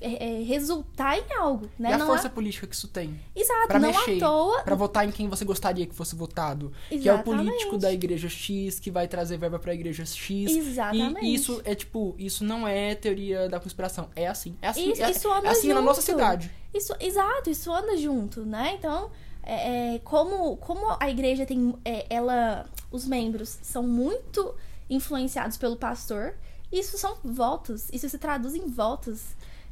[0.00, 1.90] é, é, resultar em algo, né?
[1.90, 2.30] E a não força é...
[2.30, 3.18] política que isso tem?
[3.34, 4.62] Exato, Pra não mexer, à toa.
[4.62, 6.72] Pra votar em quem você gostaria que fosse votado.
[6.88, 7.46] Que é o Exatamente.
[7.46, 10.50] político da igreja X, que vai trazer verba pra igreja X.
[10.50, 11.24] Exatamente.
[11.24, 14.08] E isso é tipo, isso não é teoria da conspiração.
[14.14, 14.56] É assim.
[14.62, 16.12] É assim, Isso- é, isso anda é assim na nossa junto.
[16.12, 16.50] cidade.
[16.74, 18.74] Isso, exato, isso anda junto, né?
[18.78, 19.10] Então,
[19.42, 21.74] é, é, como, como a igreja tem.
[22.10, 22.66] ela.
[22.90, 24.54] Os membros são muito
[24.88, 26.34] influenciados pelo pastor,
[26.70, 27.88] isso são votos.
[27.92, 29.22] Isso se traduz em votos.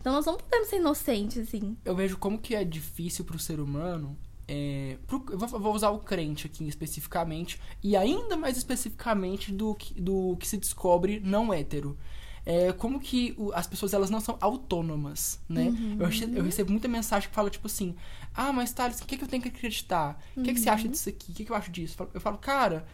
[0.04, 1.78] Então nós não podemos ser inocentes, assim.
[1.82, 4.18] Eu vejo como que é difícil pro ser humano.
[4.46, 9.74] É, pro- eu vou, vou usar o crente aqui especificamente, e ainda mais especificamente do
[9.74, 11.96] que, do que se descobre não hétero.
[12.44, 15.68] É, como que o- as pessoas elas não são autônomas, né?
[15.68, 15.96] Uhum.
[16.00, 17.96] Eu, eu recebo muita mensagem que fala tipo assim:
[18.34, 20.22] Ah, mas Thales, o que, que eu tenho que acreditar?
[20.36, 20.74] O que, que você Uhum.
[20.74, 21.32] acha disso aqui?
[21.32, 21.96] O que, que eu acho disso?
[22.12, 22.86] Eu falo, cara,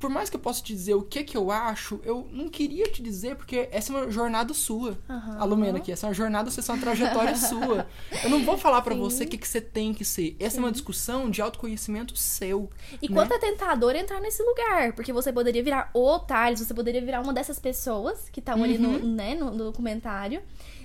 [0.00, 2.84] por mais que eu possa te dizer o que que eu acho, eu não queria
[2.90, 4.98] te dizer, porque essa é uma jornada sua.
[5.08, 5.36] Aham.
[5.38, 7.86] A Lumena aqui, essa é uma jornada, essa é uma trajetória sua.
[8.24, 9.00] Eu não vou falar pra Sim.
[9.00, 10.34] você o que, que você tem que ser.
[10.40, 12.70] Essa é uma discussão de autoconhecimento seu.
[13.02, 13.14] E né?
[13.14, 17.20] quanto é tentador entrar nesse lugar, porque você poderia virar o Thales, você poderia virar
[17.20, 19.14] uma dessas pessoas que estão ali no, Uhum.
[19.14, 20.42] né, no documentário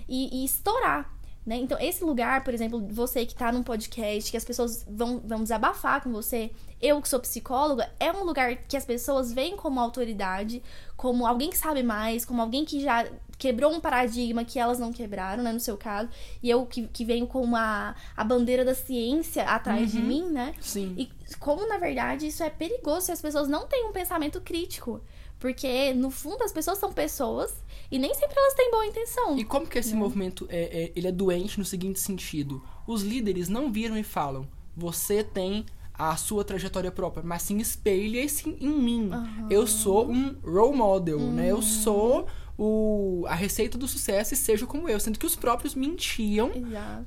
[0.07, 1.14] e, e estourar.
[1.45, 1.57] Né?
[1.57, 5.43] Então, esse lugar, por exemplo, você que tá num podcast, que as pessoas vão, vão
[5.43, 6.49] desabafar com você,
[6.81, 10.63] eu que sou psicóloga, é um lugar que as pessoas veem como autoridade,
[10.97, 13.05] como alguém que sabe mais, como alguém que já
[13.37, 16.09] quebrou um paradigma que elas não quebraram, né, no seu caso,
[16.41, 20.05] e eu que, que venho com uma, a bandeira da ciência atrás de Uhum.
[20.05, 20.53] mim, né?
[20.59, 20.95] Sim.
[20.97, 25.01] E como, na verdade, isso é perigoso se as pessoas não têm um pensamento crítico.
[25.39, 27.53] Porque, no fundo, as pessoas são pessoas
[27.91, 29.37] e nem sempre elas têm boa intenção.
[29.37, 32.63] E como que esse movimento é, é- ele é doente no seguinte sentido?
[32.87, 38.49] Os líderes não viram e falam: você tem a sua trajetória própria, mas sim espelha-se
[38.59, 39.09] em mim.
[39.11, 39.47] Aham.
[39.49, 41.43] Eu sou um role model, né?
[41.43, 41.49] Uhum.
[41.49, 44.99] Eu sou o, a receita do sucesso e seja como eu.
[44.99, 46.51] Sendo que os próprios mentiam.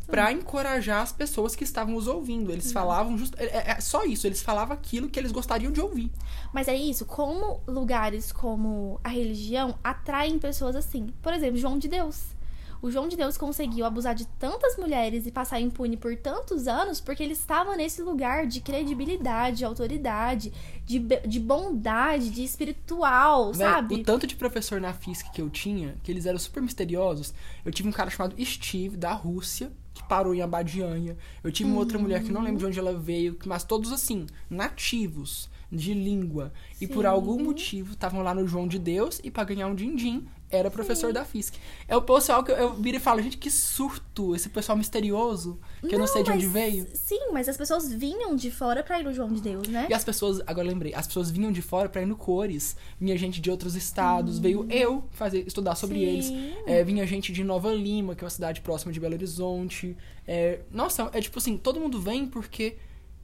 [0.07, 2.51] Pra encorajar as pessoas que estavam os ouvindo.
[2.53, 3.35] Eles falavam just...
[3.39, 6.11] é, é- é só isso, eles falavam aquilo que eles gostariam de ouvir.
[6.53, 11.09] Mas é isso, como lugares como a religião atraem pessoas assim.
[11.23, 12.37] Por exemplo, João de Deus.
[12.81, 17.01] O João de Deus conseguiu abusar de tantas mulheres e passar impune por tantos anos
[17.01, 20.53] porque ele estava nesse lugar de credibilidade, de autoridade,
[20.85, 23.97] de, de bondade, de espiritual, sabe?
[23.97, 27.35] O tanto de professor na FISC que eu tinha, que eles eram super misteriosos.
[27.65, 31.17] Eu tive um cara chamado Steve, da Rússia, que parou em Abadianha.
[31.43, 34.27] Eu tive uma outra mulher que não lembro de onde ela veio, mas todos assim,
[34.49, 36.53] nativos de língua.
[36.81, 37.09] E por Sim.
[37.09, 41.13] algum motivo estavam lá no João de Deus e pra ganhar um din-din era professor
[41.13, 41.55] da FISC.
[41.87, 45.59] É o pessoal que eu, eu viro e falo, gente, que surto, esse pessoal misterioso,
[45.87, 46.87] que eu não sei de onde mas- veio.
[46.95, 49.87] Sim, mas as pessoas vinham de fora pra ir no João de Deus, né?
[49.91, 52.77] E as pessoas, agora lembrei, as pessoas vinham de fora pra ir no Cores.
[53.01, 56.03] Vinha gente de outros estados, veio eu fazer estudar sobre Sim.
[56.05, 56.33] eles.
[56.67, 59.97] É, vinha gente de Nova Lima, que é uma cidade próxima de Belo Horizonte.
[60.27, 62.77] É, nossa, é tipo assim, todo mundo vem porque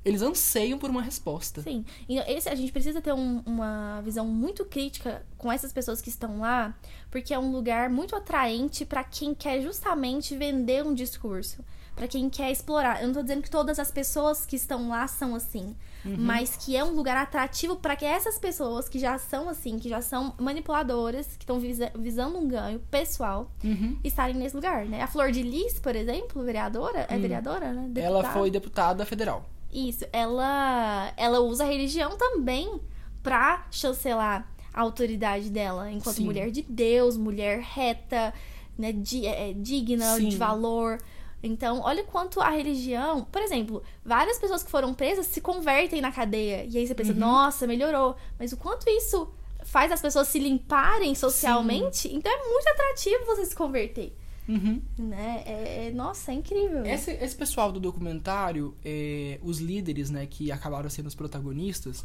[0.05, 1.62] eles anseiam por uma resposta.
[1.62, 1.85] Sim.
[2.09, 6.09] E esse, a gente precisa ter um- uma visão muito crítica com essas pessoas que
[6.09, 6.75] estão lá,
[7.11, 11.64] porque é um lugar muito atraente pra quem quer justamente vender um discurso.
[11.97, 13.01] Pra quem quer explorar.
[13.01, 16.77] Eu não tô dizendo que todas as pessoas que estão lá são assim, mas que
[16.77, 20.35] é um lugar atrativo pra que essas pessoas que já são assim, que já são
[20.40, 23.97] manipuladoras, que estão visa- visando um ganho pessoal, Uhum.
[24.03, 25.03] estarem nesse lugar, né?
[25.03, 27.83] A Flor de Lis, por exemplo, vereadora, é vereadora, né?
[28.03, 28.29] Ela Deputada.
[28.33, 29.47] foi deputada federal.
[29.75, 32.81] Isso, ela ela usa a religião também
[33.23, 36.25] pra chancelar a autoridade dela enquanto Sim.
[36.25, 38.33] mulher de Deus, mulher reta,
[38.79, 40.29] né, di- é, digna, Sim.
[40.29, 40.99] de valor.
[41.43, 46.11] Então, olha quanto a religião, por exemplo, várias pessoas que foram presas se convertem na
[46.11, 46.65] cadeia.
[46.65, 47.19] E aí você pensa, Uhum.
[47.19, 48.17] nossa, melhorou.
[48.39, 49.29] Mas o quanto isso
[49.65, 54.17] faz as pessoas se limparem socialmente, então é muito atrativo você se converter,
[54.49, 54.81] Uhum.
[54.99, 55.43] né?
[55.47, 56.85] É, é- nossa, é incrível.
[56.85, 62.05] Esse, esse pessoal do documentário, é, os líderes, né, que acabaram sendo os protagonistas,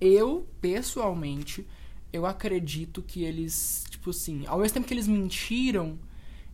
[0.00, 1.66] Eu, pessoalmente,
[2.12, 5.98] eu acredito que eles, tipo assim, ao mesmo tempo que eles mentiram,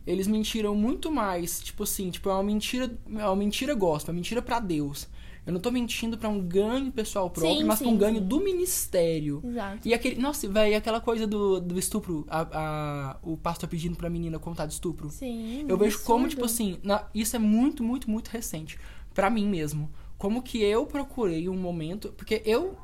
[0.07, 4.13] eles mentiram muito mais, tipo assim, tipo, é uma mentira, é uma mentira gospel, é
[4.13, 5.07] uma mentira para Deus.
[5.45, 8.19] Eu não tô mentindo para um ganho pessoal próprio, Sim, mas pra um sim, ganho
[8.19, 8.25] sim.
[8.25, 9.41] do ministério.
[9.43, 9.87] Exato.
[9.87, 14.09] E aquele, nossa, velho, aquela coisa do, do estupro, a, a- o pastor pedindo pra
[14.09, 15.09] menina contar de estupro.
[15.09, 15.65] Sim.
[15.67, 16.29] Eu vejo como, absurdo.
[16.29, 18.79] tipo assim, na- isso é muito, muito, muito recente.
[19.13, 19.91] Pra mim mesmo.
[20.17, 22.13] Como que eu procurei um momento.
[22.15, 22.77] Porque eu.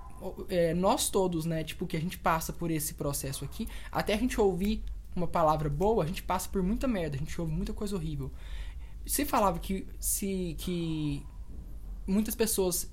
[0.49, 1.63] é, nós todos, né?
[1.63, 3.67] Tipo, que a gente passa por esse processo aqui.
[3.89, 4.83] Até a gente ouvir
[5.15, 7.15] uma palavra boa, a gente passa por muita merda.
[7.15, 8.29] A gente ouve muita coisa horrível.
[9.05, 9.87] Se falava que.
[9.97, 11.23] Se, que
[12.09, 12.89] muitas pessoas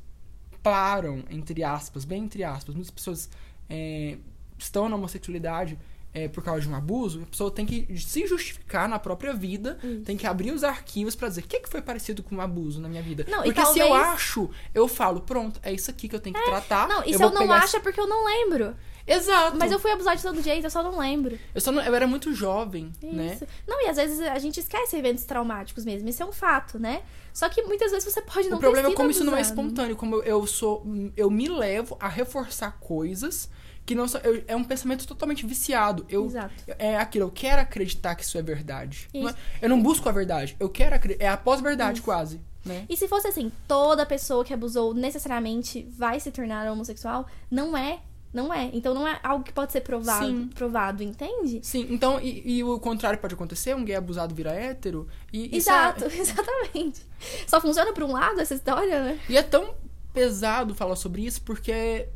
[0.63, 3.31] param, entre aspas, bem entre aspas, muitas pessoas
[3.69, 4.19] é,
[4.59, 5.79] estão na homossexualidade
[6.17, 9.79] é, por causa de um abuso, a pessoa tem que se justificar na própria vida,
[10.05, 12.81] tem que abrir os arquivos pra dizer o que, que foi parecido com um abuso
[12.81, 13.27] na minha vida.
[13.29, 16.35] Não, porque se eu talvez- acho, eu falo, pronto, é isso aqui que eu tenho
[16.35, 16.89] que tratar.
[16.89, 18.75] Não, e se vou eu não acho é porque eu não lembro.
[19.07, 19.57] Exato.
[19.57, 21.39] Mas eu fui abusada de todo jeito, eu só não lembro.
[21.55, 23.35] Eu, só não- eu era muito jovem, né?
[23.35, 23.47] Isso.
[23.69, 26.09] Não, e às vezes a gente esquece eventos traumáticos mesmo.
[26.09, 27.03] Isso é um fato, né?
[27.33, 29.41] Só que muitas vezes você pode não O problema ter é como isso não é
[29.41, 29.61] abusado.
[29.61, 30.85] espontâneo, como eu- eu sou.
[31.17, 33.49] Eu me levo a reforçar coisas
[33.87, 36.05] que não eu- é um pensamento totalmente viciado.
[36.09, 36.53] Eu, Exato.
[36.79, 39.09] É aquilo, eu quero acreditar que isso é verdade.
[39.15, 39.39] Não é- Isso.
[39.63, 41.25] eu não busco a verdade, eu quero acreditar.
[41.25, 42.41] É a pós-verdade, quase.
[42.65, 42.85] Né?
[42.89, 48.01] E se fosse assim, toda pessoa que abusou necessariamente vai se tornar homossexual, não é.
[48.35, 48.69] Não é.
[48.75, 50.51] Então não é algo que pode ser provado, Sim.
[50.55, 51.61] provado entende?
[51.63, 55.07] Sim, então, e, e o contrário pode acontecer, um gay abusado vira hétero.
[55.33, 57.01] E, isso Exato, É, exatamente.
[57.47, 59.21] Só funciona por um lado essa história, né?
[59.29, 59.75] e é tão
[60.13, 62.09] pesado falar sobre isso porque.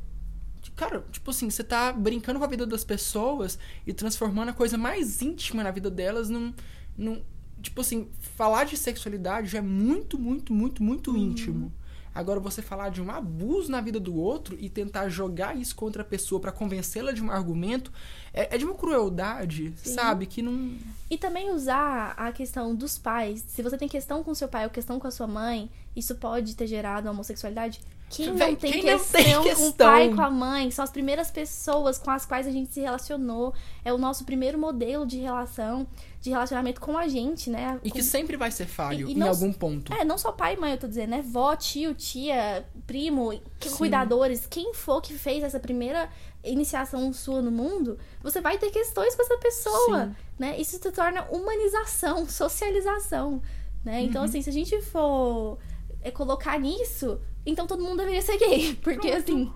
[0.80, 4.78] Cara, tipo assim, você tá brincando com a vida das pessoas e transformando a coisa
[4.78, 6.54] mais íntima na vida delas num.
[6.96, 7.20] num
[7.60, 11.70] tipo assim, falar de sexualidade já é muito, muito, muito, muito íntimo.
[12.14, 16.00] Agora, você falar de um abuso na vida do outro e tentar jogar isso contra
[16.00, 17.92] a pessoa pra convencê-la de um argumento
[18.32, 19.92] é, é de uma crueldade, Sim.
[19.92, 20.24] sabe?
[20.24, 20.78] Que não.
[21.10, 23.44] E também usar a questão dos pais.
[23.46, 26.56] Se você tem questão com seu pai ou questão com a sua mãe, isso pode
[26.56, 27.82] ter gerado a homossexualidade.
[28.10, 29.72] Quem não tem quem não questão tem com o questão?
[29.88, 30.70] pai e com a mãe?
[30.70, 33.54] São as primeiras pessoas com as quais a gente se relacionou.
[33.84, 35.86] É o nosso primeiro modelo de relação,
[36.20, 37.78] de relacionamento com a gente, né?
[37.84, 39.92] E Com- que sempre vai ser falho E- e em não- algum ponto.
[39.94, 41.22] É, não só pai e mãe, eu tô dizendo, né?
[41.22, 43.76] Vó, tio, tia, primo, Sim.
[43.76, 46.10] cuidadores, quem for que fez essa primeira
[46.42, 50.14] iniciação sua no mundo, você vai ter questões com essa pessoa, Sim.
[50.38, 50.58] né?
[50.58, 53.40] Isso se torna humanização, socialização,
[53.84, 54.02] né?
[54.02, 54.28] Então, Uhum.
[54.28, 55.58] assim, se a gente for
[56.02, 59.22] é, colocar nisso, então todo mundo deveria ser gay, porque, Pronto.
[59.22, 59.53] assim,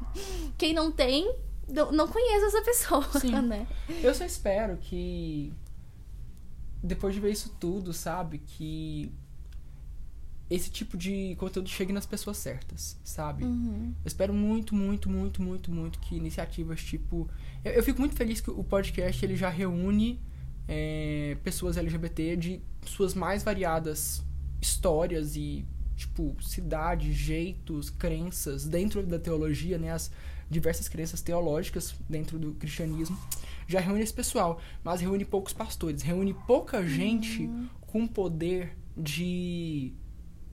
[0.57, 1.33] quem não tem,
[1.69, 3.41] não, conhece essa pessoa, Sim.
[3.43, 3.67] né?
[4.03, 5.53] Eu só espero que
[6.83, 9.11] depois de ver isso tudo, sabe, que
[10.51, 13.45] esse tipo de conteúdo chegue nas pessoas certas, sabe?
[13.45, 13.95] Uhum.
[14.05, 17.29] Eu espero muito, muito, muito, muito, muito que iniciativas tipo.
[17.65, 20.21] Eu, eu fico muito feliz que o podcast ele já reúne
[20.69, 24.23] é, pessoas LGBT de suas mais variadas
[24.61, 25.65] histórias e,
[25.97, 29.91] tipo, cidades, jeitos, crenças dentro da teologia, né?
[29.93, 30.11] As
[30.51, 33.19] diversas crenças teológicas dentro do cristianismo.
[33.67, 37.49] Já reúne esse pessoal, mas reúne poucos pastores, reúne pouca gente
[37.87, 39.93] com poder de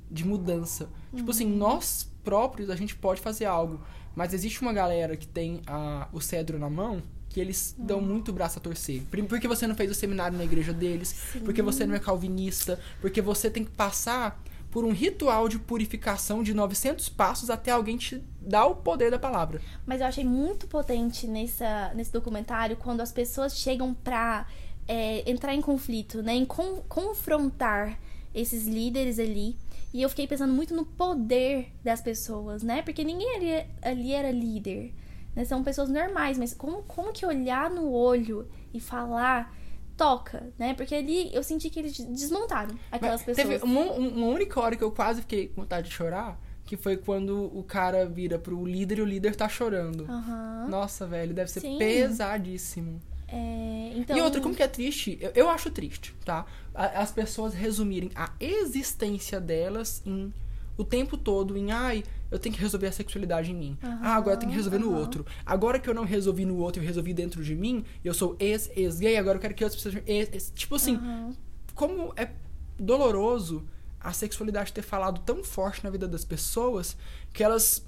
[0.10, 0.89] de mudança.
[1.15, 3.80] Tipo assim, nós próprios a gente pode fazer algo,
[4.13, 8.34] mas existe uma galera que tem a, o cedro na mão que eles dão muito
[8.34, 9.04] braço a torcer.
[9.10, 12.77] Por- Porque você não fez o seminário na igreja deles, porque você não é calvinista,
[12.99, 14.38] porque você tem que passar
[14.71, 19.19] por um ritual de purificação de 900 passos até alguém te dar o poder da
[19.19, 19.62] palavra.
[19.86, 24.47] Mas eu achei muito potente nessa, nesse documentário quando as pessoas chegam pra
[24.88, 26.34] é, entrar em conflito, né?
[26.34, 27.99] Em con- confrontar
[28.34, 29.57] esses líderes ali.
[29.93, 32.81] E eu fiquei pensando muito no poder das pessoas, né?
[32.81, 34.93] Porque ninguém ali, ali era líder.
[35.36, 35.43] Né?
[35.43, 39.53] São pessoas normais, mas como, como que olhar no olho e falar
[39.97, 40.73] toca, né?
[40.73, 43.62] Porque ali eu senti que eles desmontaram aquelas Mas pessoas.
[43.62, 46.97] Teve uma, uma única hora que eu quase fiquei com vontade de chorar, que foi
[46.97, 50.06] quando o cara vira pro líder e o líder tá chorando.
[50.10, 50.67] Aham.
[50.69, 51.77] Nossa, velho, deve ser Sim.
[51.77, 53.01] pesadíssimo.
[53.27, 54.17] É, então...
[54.17, 55.17] E outra, como que é triste?
[55.21, 56.45] Eu, eu acho triste, tá?
[56.75, 60.34] A- As pessoas resumirem a existência delas em
[60.77, 63.77] o tempo todo em ai, eu tenho que resolver a sexualidade em mim.
[63.81, 64.99] ah, agora eu tenho que resolver no aham.
[64.99, 65.25] outro.
[65.45, 68.69] Agora que eu não resolvi no outro, eu resolvi dentro de mim, eu sou ex,
[68.75, 70.51] ex gay, agora eu quero que outras pessoas ex, ex.
[70.55, 71.36] tipo assim, Aham.
[71.75, 72.31] como é
[72.79, 73.63] doloroso
[73.99, 76.97] a sexualidade ter falado tão forte na vida das pessoas
[77.31, 77.86] que elas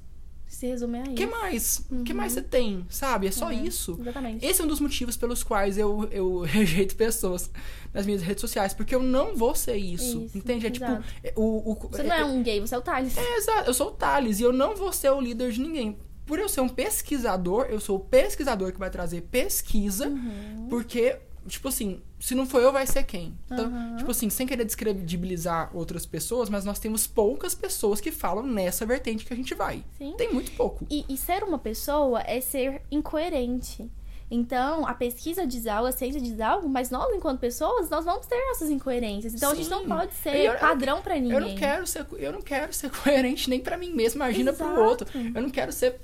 [0.54, 1.12] Se resume a isso.
[1.12, 1.82] o que mais?
[1.92, 2.86] O que mais você tem?
[2.90, 3.28] Sabe?
[3.28, 3.98] É só Uhum, isso.
[4.00, 4.46] Exatamente.
[4.46, 7.50] Esse é um dos motivos pelos quais eu, eu rejeito pessoas
[7.94, 8.74] nas minhas redes sociais.
[8.74, 10.22] Porque eu não vou ser isso.
[10.26, 10.68] Isso, entende?
[10.68, 10.86] É tipo.
[10.86, 11.04] exato.
[11.24, 13.18] é, O, o, Você não é um gay, você é o Thales.
[13.18, 13.70] é, exato.
[13.70, 15.98] Eu sou o Thales e eu não vou ser o líder de ninguém.
[16.26, 20.68] por eu ser um pesquisador, eu sou o pesquisador que vai trazer pesquisa, Uhum.
[20.70, 23.38] porque, tipo assim, se não for eu, vai ser quem?
[23.46, 23.98] Então, Uhum.
[23.98, 28.86] tipo assim, sem querer descredibilizar outras pessoas, mas nós temos poucas pessoas que falam nessa
[28.86, 29.84] vertente que a gente vai.
[29.98, 30.14] Sim.
[30.18, 30.86] Tem muito pouco.
[30.90, 33.90] E, e ser uma pessoa é ser incoerente.
[34.32, 38.26] Então, a pesquisa diz algo, a ciência diz algo, mas nós, enquanto pessoas, nós vamos
[38.26, 39.32] ter nossas incoerências.
[39.34, 39.88] Então, a gente não Sim.
[39.90, 41.34] pode ser Eu- eu- padrão pra ninguém.
[41.34, 44.82] Eu não quero ser, eu não quero ser coerente nem pra mim mesmo, imagina pro
[44.84, 45.08] outro.
[45.36, 46.00] Eu não quero ser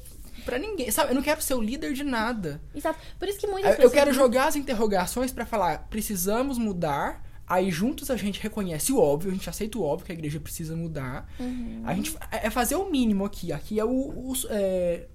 [0.50, 1.12] pra ninguém, sabe?
[1.12, 2.62] Eu não quero ser o líder de nada.
[2.74, 3.00] Exato.
[3.18, 3.94] Por isso que muitas Eu, eu pessoas...
[3.94, 7.24] quero jogar as interrogações pra falar, precisamos mudar.
[7.48, 10.40] Aí juntos a gente reconhece o óbvio, a gente aceita o óbvio que a igreja
[10.40, 11.28] precisa mudar.
[11.40, 11.82] Uhum.
[11.86, 13.52] A gente é é fazer o mínimo aqui.
[13.52, 15.08] Aqui é o, o- é,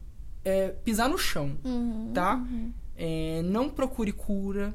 [0.45, 2.35] é pisar no chão, Uhum, tá?
[2.37, 2.73] uhum.
[2.97, 4.75] É, não procure cura.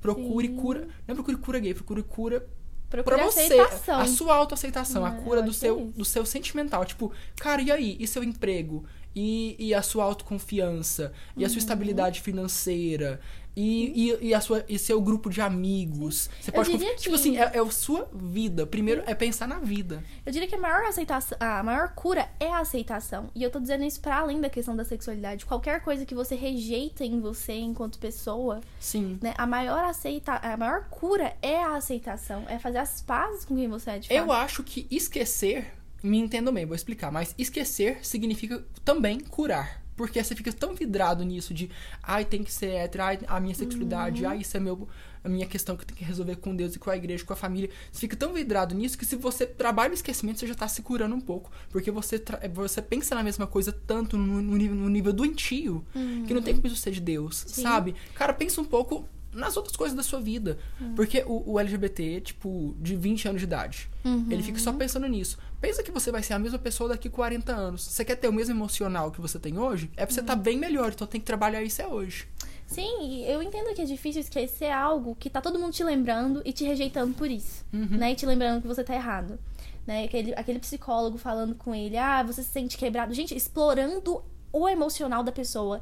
[0.00, 0.56] Procure Sim.
[0.56, 0.88] cura.
[1.06, 2.46] Não procure cura gay, procure cura
[2.90, 3.40] Procure pra você.
[3.40, 4.00] aceitação.
[4.00, 5.92] A sua autoaceitação, a É, cura eu do seu, é isso.
[5.98, 6.84] do seu sentimental.
[6.86, 7.96] Tipo, cara, e aí?
[8.00, 8.84] E seu emprego?
[9.20, 11.12] E, e a sua autoconfiança?
[11.36, 11.46] E Uhum.
[11.46, 13.20] a sua estabilidade financeira?
[13.56, 16.30] E, e, e, a sua, e seu grupo de amigos?
[16.40, 18.64] Você Eu pode diria Tipo que- assim, é, é a sua vida.
[18.64, 20.04] Primeiro é pensar na vida.
[20.24, 23.30] Eu diria que a maior aceitação, a maior cura é a aceitação.
[23.34, 25.44] E eu tô dizendo isso pra além da questão da sexualidade.
[25.44, 29.18] Qualquer coisa que você rejeita em você enquanto pessoa, Sim.
[29.20, 29.34] né?
[29.36, 33.66] A maior aceita, a maior cura é a aceitação, é fazer as pazes com quem
[33.68, 34.16] você é de fato.
[34.16, 35.72] Eu acho que esquecer,
[36.02, 39.82] me entendo bem, vou explicar, mas esquecer significa também curar.
[39.96, 41.68] Porque você fica tão vidrado nisso de,
[42.00, 44.30] ai, tem que ser hétero, ai, a minha sexualidade, Uhum.
[44.30, 44.88] ai, isso é meu,
[45.24, 47.32] a minha questão que eu tenho que resolver com Deus e com a igreja, com
[47.32, 47.68] a família.
[47.90, 50.82] Você fica tão vidrado nisso que se você trabalha o esquecimento, você já tá se
[50.82, 51.50] curando um pouco.
[51.70, 52.22] Porque você,
[52.54, 55.84] você pensa na mesma coisa tanto no, no nível, no nível doentio
[56.28, 57.48] que não tem como isso ser de Deus, Uhum.
[57.48, 57.62] Sim.
[57.62, 57.96] sabe?
[58.14, 60.58] Cara, pensa um pouco nas outras coisas da sua vida.
[60.80, 60.94] Uhum.
[60.94, 64.26] Porque o, o LGBT, tipo, de 20 anos de idade, Uhum.
[64.30, 65.38] ele fica só pensando nisso.
[65.60, 67.82] Pensa que você vai ser a mesma pessoa daqui 40 anos.
[67.82, 69.90] Você quer ter o mesmo emocional que você tem hoje?
[69.96, 70.42] É pra você estar Uhum.
[70.42, 72.28] bem melhor, então tem que trabalhar isso é hoje.
[72.66, 76.52] Sim, eu entendo que é difícil esquecer algo que tá todo mundo te lembrando e
[76.52, 77.96] te rejeitando por isso, Uhum.
[77.98, 78.12] né?
[78.12, 79.38] E te lembrando que você tá errado.
[79.86, 80.04] Né?
[80.04, 83.14] Aquele, aquele psicólogo falando com ele, ah, você se sente quebrado.
[83.14, 85.80] Gente, explorando o emocional da pessoa.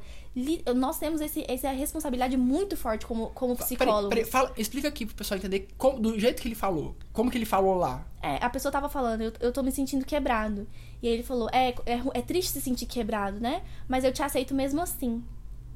[0.74, 4.08] Nós temos esse, essa responsabilidade muito forte como, como Peraí, psicólogos.
[4.10, 6.94] peraí, fala- explica aqui pro pessoal entender como- do jeito que ele falou.
[7.12, 8.06] Como que ele falou lá.
[8.22, 10.66] É, a pessoa tava falando, eu, eu tô me sentindo quebrado.
[11.02, 13.62] E aí ele falou, é, é, é triste se sentir quebrado, né?
[13.88, 15.22] Mas eu te aceito mesmo assim.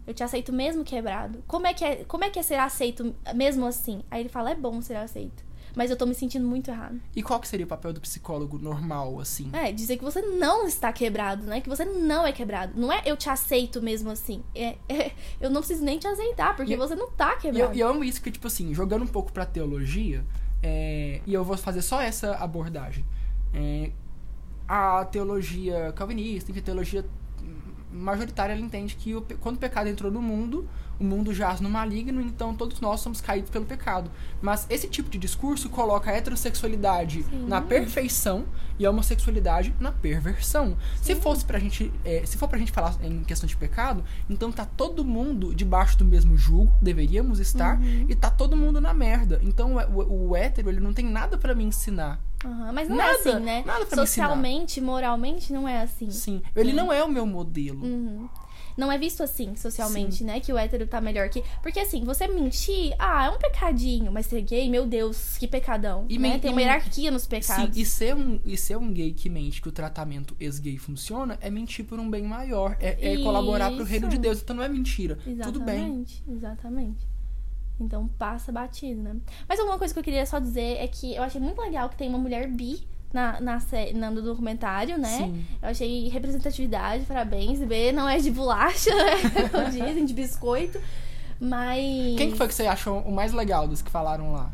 [0.06, 1.42] Eu te aceito mesmo quebrado.
[1.46, 4.02] Como é que é, como é, que é ser aceito mesmo assim?
[4.10, 5.44] Aí ele fala, é bom ser aceito.
[5.74, 7.00] Mas eu tô me sentindo muito errado.
[7.14, 9.50] E qual que seria o papel do psicólogo normal, assim?
[9.52, 11.60] É, dizer que você não está quebrado, né?
[11.60, 12.72] Que você não é quebrado.
[12.78, 14.42] Não é eu te aceito mesmo assim.
[14.54, 17.74] É, é, eu não preciso nem te aceitar, porque E- você não tá eu, quebrado.
[17.76, 20.24] e eu amo isso que, tipo assim, jogando um pouco pra teologia,
[20.62, 23.04] é, e eu vou fazer só essa abordagem.
[23.54, 23.90] É,
[24.68, 27.04] a teologia calvinista, enfim, a teologia
[27.92, 30.68] majoritária, ela entende que o quando o pecado entrou no mundo,
[31.00, 34.10] o mundo jaz no maligno, então todos nós somos caídos pelo pecado.
[34.42, 37.46] Mas esse tipo de discurso coloca a heterossexualidade Sim.
[37.48, 38.44] na perfeição
[38.78, 40.76] e a homossexualidade na perversão.
[41.02, 44.52] Se fosse pra gente, é, se for pra gente falar em questão de pecado, então
[44.52, 49.40] tá todo mundo debaixo do mesmo jugo, deveríamos estar, e tá todo mundo na merda.
[49.42, 52.20] Então o, o, o hétero, ele não tem nada pra me ensinar.
[52.44, 53.62] Aham, mas não Nada, é assim, né?
[53.66, 54.06] nada pra me ensinar.
[54.06, 56.10] Socialmente, moralmente, não é assim.
[56.10, 57.84] Sim, ele não é o meu modelo.
[57.84, 58.28] Uhum.
[58.80, 60.40] Não é visto assim, socialmente, né?
[60.40, 61.44] Que o hétero tá melhor que.
[61.62, 66.06] Porque assim, você mentir, ah, é um pecadinho, mas ser gay, meu Deus, que pecadão.
[66.08, 66.38] E né?
[66.38, 67.76] Tem uma hierarquia nos Sim, pecados.
[67.76, 71.50] e ser, um, e ser um gay que mente que o tratamento ex-gay funciona é
[71.50, 72.74] mentir por um bem maior.
[72.80, 74.16] É, é colaborar pro reino de.
[74.16, 74.40] Deus.
[74.40, 75.18] Então não é mentira.
[75.26, 76.08] Exatamente, Tudo bem.
[76.30, 77.06] exatamente.
[77.78, 79.16] Então passa batido, né?
[79.46, 81.96] Mas alguma coisa que eu queria só dizer é que eu achei muito legal que
[81.96, 83.58] tem uma mulher bi na, na,
[83.94, 85.08] na- no documentário, né?
[85.18, 85.44] Sim.
[85.62, 87.58] Eu achei representatividade, parabéns.
[87.60, 89.48] B não é de bolacha, né?
[89.50, 90.80] Como dizem, de biscoito.
[91.40, 92.16] Mas.
[92.16, 94.50] Quem que foi que você achou o mais legal dos que falaram lá?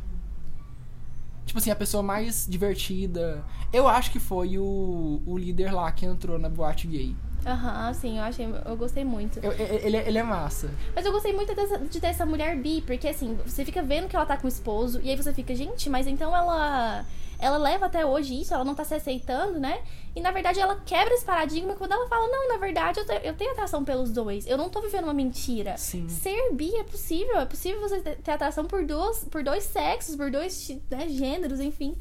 [1.44, 3.44] Tipo assim, a pessoa mais divertida.
[3.72, 7.14] Eu acho que foi o, o líder lá que entrou na boate gay.
[7.44, 8.48] Aham, sim, eu achei.
[8.64, 9.38] Eu gostei muito.
[9.40, 10.68] Eu- ele, ele é massa.
[10.94, 14.08] Mas eu gostei muito dessa- de ter essa mulher bi, porque assim, você fica vendo
[14.08, 17.04] que ela tá com o esposo, e aí você fica, gente, mas então ela.
[17.38, 19.82] Ela leva até hoje isso, ela não tá se aceitando, né?
[20.14, 23.20] E na verdade ela quebra esse paradigma quando ela fala, não, na verdade eu, te-
[23.22, 24.46] eu tenho atração pelos dois.
[24.46, 25.76] Eu não tô vivendo uma mentira.
[25.76, 26.08] Sim.
[26.08, 30.30] Ser bi é possível, é possível você ter atração por dois, por dois sexos, por
[30.30, 31.94] dois né, gêneros, enfim.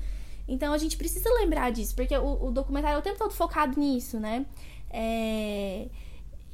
[0.47, 3.79] Então a gente precisa lembrar disso, porque o, o documentário é o tempo todo focado
[3.79, 4.45] nisso, né?
[4.89, 5.87] É...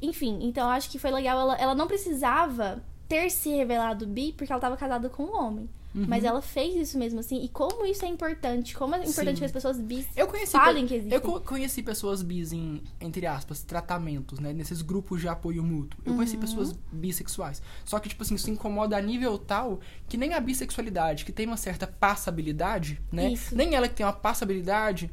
[0.00, 1.38] Enfim, então acho que foi legal.
[1.38, 5.70] Ela, ela não precisava ter se revelado bi porque ela tava casada com um homem.
[5.94, 7.42] Mas ela fez isso mesmo assim.
[7.44, 8.74] E como isso é importante.
[8.74, 9.38] Como é importante Sim.
[9.40, 11.14] que as pessoas bis Eu conheci, falem que existem.
[11.14, 14.52] eu co- conheci pessoas bis em, entre aspas, tratamentos, né?
[14.54, 16.00] Nesses grupos de apoio mútuo.
[16.04, 16.16] Eu Uhum.
[16.18, 17.60] conheci pessoas bissexuais.
[17.84, 21.46] Só que, tipo assim, isso incomoda a nível tal que nem a bissexualidade, que tem
[21.46, 23.30] uma certa passabilidade, né?
[23.32, 23.54] Isso.
[23.54, 25.10] Nem ela que tem uma passabilidade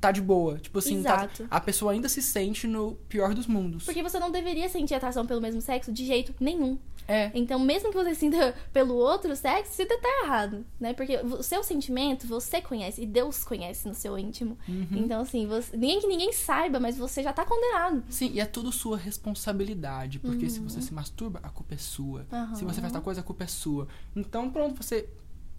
[0.00, 0.58] tá de boa.
[0.58, 3.84] Tipo assim, tá- a pessoa ainda se sente no pior dos mundos.
[3.84, 6.78] Porque você não deveria sentir atração pelo mesmo sexo de jeito nenhum.
[7.08, 7.30] É.
[7.34, 10.92] Então, mesmo que você sinta pelo outro sexo, você tá errado, né?
[10.92, 14.58] Porque o seu sentimento você conhece e Deus conhece no seu íntimo.
[14.68, 14.86] Uhum.
[14.92, 15.74] Então, assim, você...
[15.74, 18.04] ninguém que ninguém saiba, mas você já tá condenado.
[18.10, 20.18] Sim, e é tudo sua responsabilidade.
[20.18, 22.26] Porque se você se masturba, a culpa é sua.
[22.30, 22.54] Uhum.
[22.54, 23.88] Se você faz tal coisa, a culpa é sua.
[24.14, 25.08] Então, pronto, você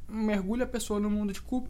[0.08, 1.70] mergulha a pessoa no mundo de culpa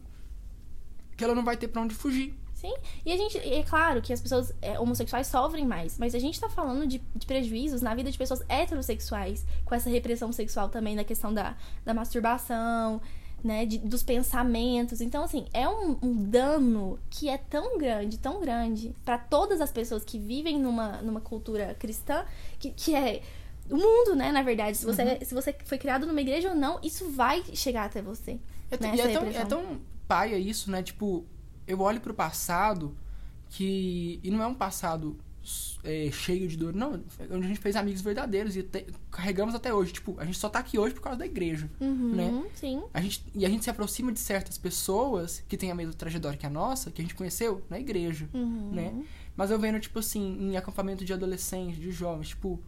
[1.20, 2.34] que ela não vai ter pra onde fugir.
[2.60, 2.74] Sim,
[3.06, 6.38] e a gente, é claro que as pessoas é, homossexuais sofrem mais, mas a gente
[6.38, 10.94] tá falando de, de prejuízos na vida de pessoas heterossexuais, com essa repressão sexual também,
[10.94, 11.56] da questão da,
[11.86, 13.00] da masturbação,
[13.42, 15.00] né, de- dos pensamentos.
[15.00, 19.72] Então, assim, é um, um dano que é tão grande, tão grande, pra todas as
[19.72, 22.26] pessoas que vivem numa, numa cultura cristã,
[22.58, 23.22] que, que é
[23.70, 24.76] o mundo, né, na verdade.
[24.76, 28.38] Se você, se você foi criado numa igreja ou não, isso vai chegar até você.
[28.70, 30.82] É, né, e é tão, é tão paia isso, né?
[30.82, 31.24] Tipo,
[31.70, 32.94] eu olho pro passado
[33.48, 34.20] que.
[34.22, 35.16] E não é um passado
[35.82, 37.02] é, cheio de dor, não.
[37.30, 39.92] Onde a gente fez amigos verdadeiros e te- carregamos até hoje.
[39.92, 41.70] Tipo, a gente só tá aqui hoje por causa da igreja.
[41.80, 42.44] Uhum, Né?
[42.54, 42.82] Sim.
[42.92, 46.38] A gente, e a gente se aproxima de certas pessoas que têm a mesma trajetória
[46.38, 48.70] que a nossa, que a gente conheceu na igreja, Uhum.
[48.72, 49.04] né?
[49.36, 52.60] Mas eu vendo, tipo assim, em acampamento de adolescentes, de jovens, tipo.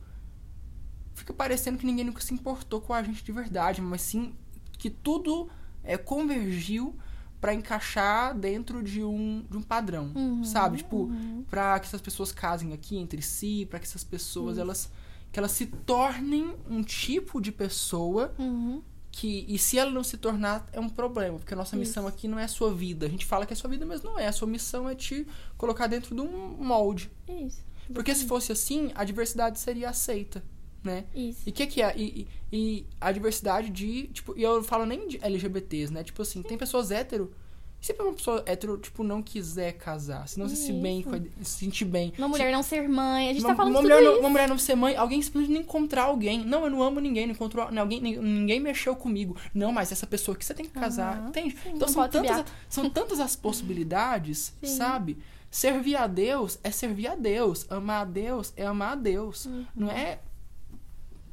[1.14, 4.34] Fica parecendo que ninguém nunca se importou com a gente de verdade, mas sim
[4.78, 5.48] que tudo
[5.84, 6.96] é, convergiu
[7.42, 10.78] pra encaixar dentro de um, de um padrão, Uhum, sabe?
[10.78, 11.44] Tipo, uhum.
[11.50, 14.88] pra que essas pessoas casem aqui entre si, pra que essas pessoas, elas.
[15.32, 18.80] Que elas se tornem um tipo de pessoa Uhum.
[19.10, 22.14] que e se ela não se tornar é um problema, porque a nossa missão Isso.
[22.14, 23.06] aqui não é a sua vida.
[23.06, 24.26] A gente fala que é a sua vida, mas não é.
[24.28, 25.26] A sua missão é te
[25.58, 27.10] colocar dentro de um molde.
[27.28, 27.60] Isso.
[27.92, 30.42] Porque se fosse assim, a diversidade seria aceita,
[30.82, 31.04] né?
[31.14, 31.40] Isso.
[31.46, 31.94] E o que, que é?
[31.96, 34.08] E, e- e a diversidade de.
[34.08, 36.02] Tipo, e eu falo nem de LGBTs, né?
[36.04, 37.32] Tipo assim, tem pessoas hétero.
[37.80, 41.04] E se uma pessoa hétero, tipo, não quiser casar, se não se sentir bem,
[41.42, 42.12] se sentir bem.
[42.16, 43.28] Uma mulher não ser mãe.
[43.28, 45.52] A gente Uma, tá falando uma mulher não, uma mulher não ser mãe, alguém simplesmente
[45.54, 46.44] não encontrar alguém.
[46.44, 49.36] Não, eu não amo ninguém, não encontrou alguém, nin- ninguém mexeu comigo.
[49.52, 51.50] Não, mas essa pessoa que você tem que casar, Aham, entende?
[51.60, 54.76] sim, então não são tantas, são tantas as possibilidades, Sim.
[54.76, 55.18] sabe?
[55.50, 59.46] Servir a Deus é servir a Deus, amar a Deus é amar a Deus.
[59.46, 59.66] Uhum.
[59.74, 60.18] Não é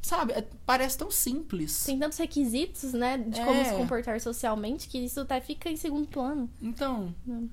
[0.01, 1.83] sabe, é- parece tão simples.
[1.85, 3.45] Tem tantos requisitos, né, de É.
[3.45, 6.49] como se comportar socialmente, que isso até fica em segundo plano.
[6.61, 7.49] Então, Hum.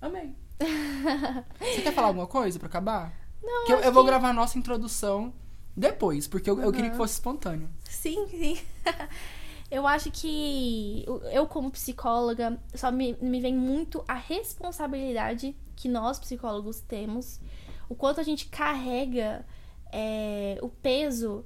[0.00, 0.34] amei.
[1.60, 3.12] Você quer falar alguma coisa pra acabar?
[3.42, 5.32] Não, Que eu, eu vou que- gravar a nossa introdução
[5.76, 7.02] depois, porque eu, eu queria que Uhum.
[7.02, 7.68] fosse espontâneo.
[7.84, 8.58] Sim, sim.
[9.70, 16.18] eu acho que eu, como psicóloga, só me, me vem muito a responsabilidade que nós,
[16.18, 17.40] psicólogos, temos.
[17.88, 19.46] O quanto a gente carrega
[19.92, 21.44] é, o peso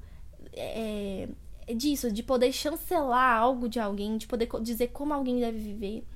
[0.53, 1.29] é,
[1.75, 6.07] disso, de poder chancelar algo de alguém, de poder dizer como alguém deve viver.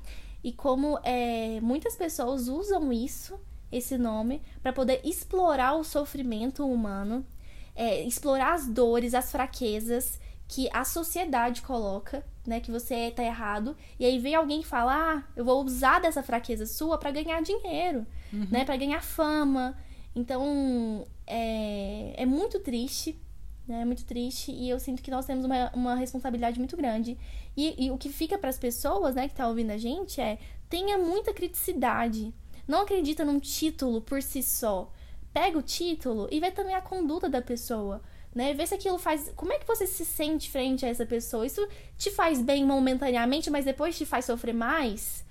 [0.43, 3.39] E como é, muitas pessoas usam isso,
[3.71, 7.27] esse nome, para poder explorar o sofrimento humano,
[7.75, 12.61] é, explorar as dores, as fraquezas que a sociedade coloca, né?
[12.61, 13.77] Que você tá errado.
[13.99, 17.43] E aí vem alguém e fala: Ah, eu vou usar dessa fraqueza sua para ganhar
[17.43, 18.65] dinheiro, né?
[18.65, 19.77] Para ganhar fama.
[20.15, 23.19] Então, é, é muito triste,
[23.67, 23.83] né?
[23.83, 24.53] É muito triste.
[24.53, 27.19] E eu sinto que nós temos uma, uma responsabilidade muito grande.
[27.57, 30.39] E, e o que fica para as pessoas, né, que tá ouvindo a gente é:
[30.69, 32.33] tenha muita criticidade.
[32.67, 34.93] Não acredita num título por si só.
[35.33, 38.03] Pega o título e vê também a conduta da pessoa.
[38.35, 38.55] Né?
[38.55, 39.33] Vê se aquilo faz.
[39.37, 41.47] Como é que você se sente frente a essa pessoa?
[41.47, 41.67] Isso
[41.97, 45.25] te faz bem momentaneamente, mas depois te faz sofrer mais?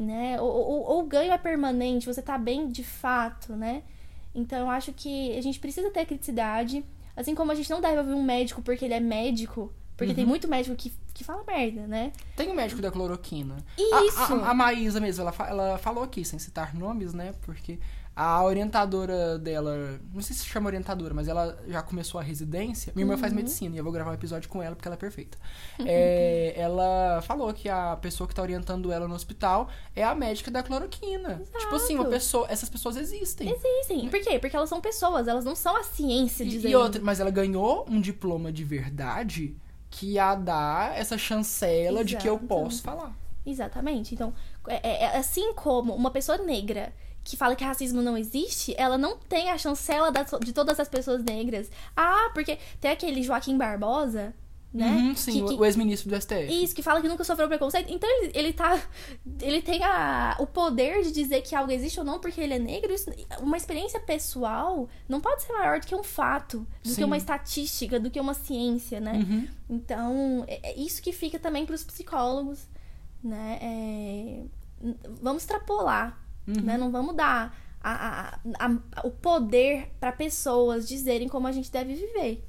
[0.00, 0.40] Né?
[0.40, 3.82] Ou, ou, ou o ganho é permanente, você tá bem de fato, né?
[4.36, 6.84] Então eu acho que a gente precisa ter criticidade.
[7.16, 9.72] Assim como a gente não deve ouvir um médico porque ele é médico.
[9.96, 12.12] Porque tem muito médico que, que fala merda, né?
[12.36, 13.56] Tem o médico da cloroquina.
[13.78, 14.34] Isso!
[14.34, 17.32] A, a, a Maísa mesmo, ela, ela falou aqui, sem citar nomes, né?
[17.40, 17.78] Porque
[18.18, 22.90] a orientadora dela, não sei se se chama orientadora, mas ela já começou a residência.
[22.96, 23.36] Minha irmã faz Uhum.
[23.36, 25.36] medicina e eu vou gravar um episódio com ela porque ela é perfeita.
[25.86, 30.50] É, ela falou que a pessoa que tá orientando ela no hospital é a médica
[30.50, 31.42] da cloroquina.
[31.58, 32.10] Tipo assim, uma Exato.
[32.10, 33.50] pessoa, essas pessoas existem.
[33.50, 34.08] Existem.
[34.08, 34.38] Por quê?
[34.38, 36.72] Porque elas são pessoas, elas não são a ciência E, dizendo.
[36.72, 39.54] e outra, mas ela ganhou um diploma de verdade
[39.90, 42.46] que a dá essa chancela de que eu Exato.
[42.48, 43.14] posso falar.
[43.44, 44.14] Exatamente.
[44.14, 44.32] Então,
[44.66, 46.92] é, é- assim como uma pessoa negra
[47.26, 50.88] que fala que racismo não existe, ela não tem a chancela da- de todas as
[50.88, 51.68] pessoas negras.
[51.96, 54.32] Ah, porque tem aquele Joaquim Barbosa,
[54.72, 54.88] né?
[54.90, 56.46] Uhum, sim, que, o ex-ministro do STF.
[56.62, 57.90] Isso, que fala que nunca sofreu preconceito.
[57.92, 58.78] Então ele, ele tá.
[59.40, 62.58] Ele tem a, o poder de dizer que algo existe ou não porque ele é
[62.58, 62.92] negro.
[62.92, 63.10] Isso,
[63.40, 66.94] uma experiência pessoal não pode ser maior do que um fato, do Sim.
[66.96, 69.14] que uma estatística, do que uma ciência, né?
[69.14, 69.48] Uhum.
[69.68, 72.68] Então, é é isso que fica também para os psicólogos,
[73.24, 73.58] né?
[73.62, 74.42] É,
[75.22, 76.60] vamos extrapolar, Uhum.
[76.62, 76.76] né?
[76.78, 81.94] Não vamos dar a- a- a- o poder para pessoas dizerem como a gente deve
[81.94, 82.44] viver,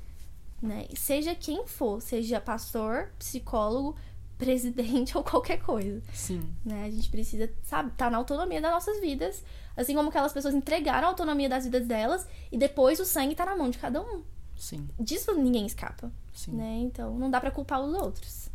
[0.62, 0.86] né?
[0.95, 3.95] Seja quem for, seja pastor, psicólogo,
[4.38, 6.41] presidente ou qualquer coisa, Sim.
[6.64, 6.86] né?
[6.86, 9.43] A gente precisa, sabe, estar na autonomia das nossas vidas,
[9.76, 13.45] assim como aquelas pessoas entregaram a autonomia das vidas delas e depois o sangue tá
[13.45, 14.22] na mão de cada um.
[14.56, 14.88] Sim.
[15.00, 16.52] Disso ninguém escapa, Sim.
[16.52, 16.78] né?
[16.82, 18.50] Então não dá pra culpar os outros.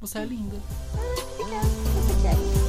[0.00, 0.56] Você é linda.
[1.40, 2.63] Obrigada.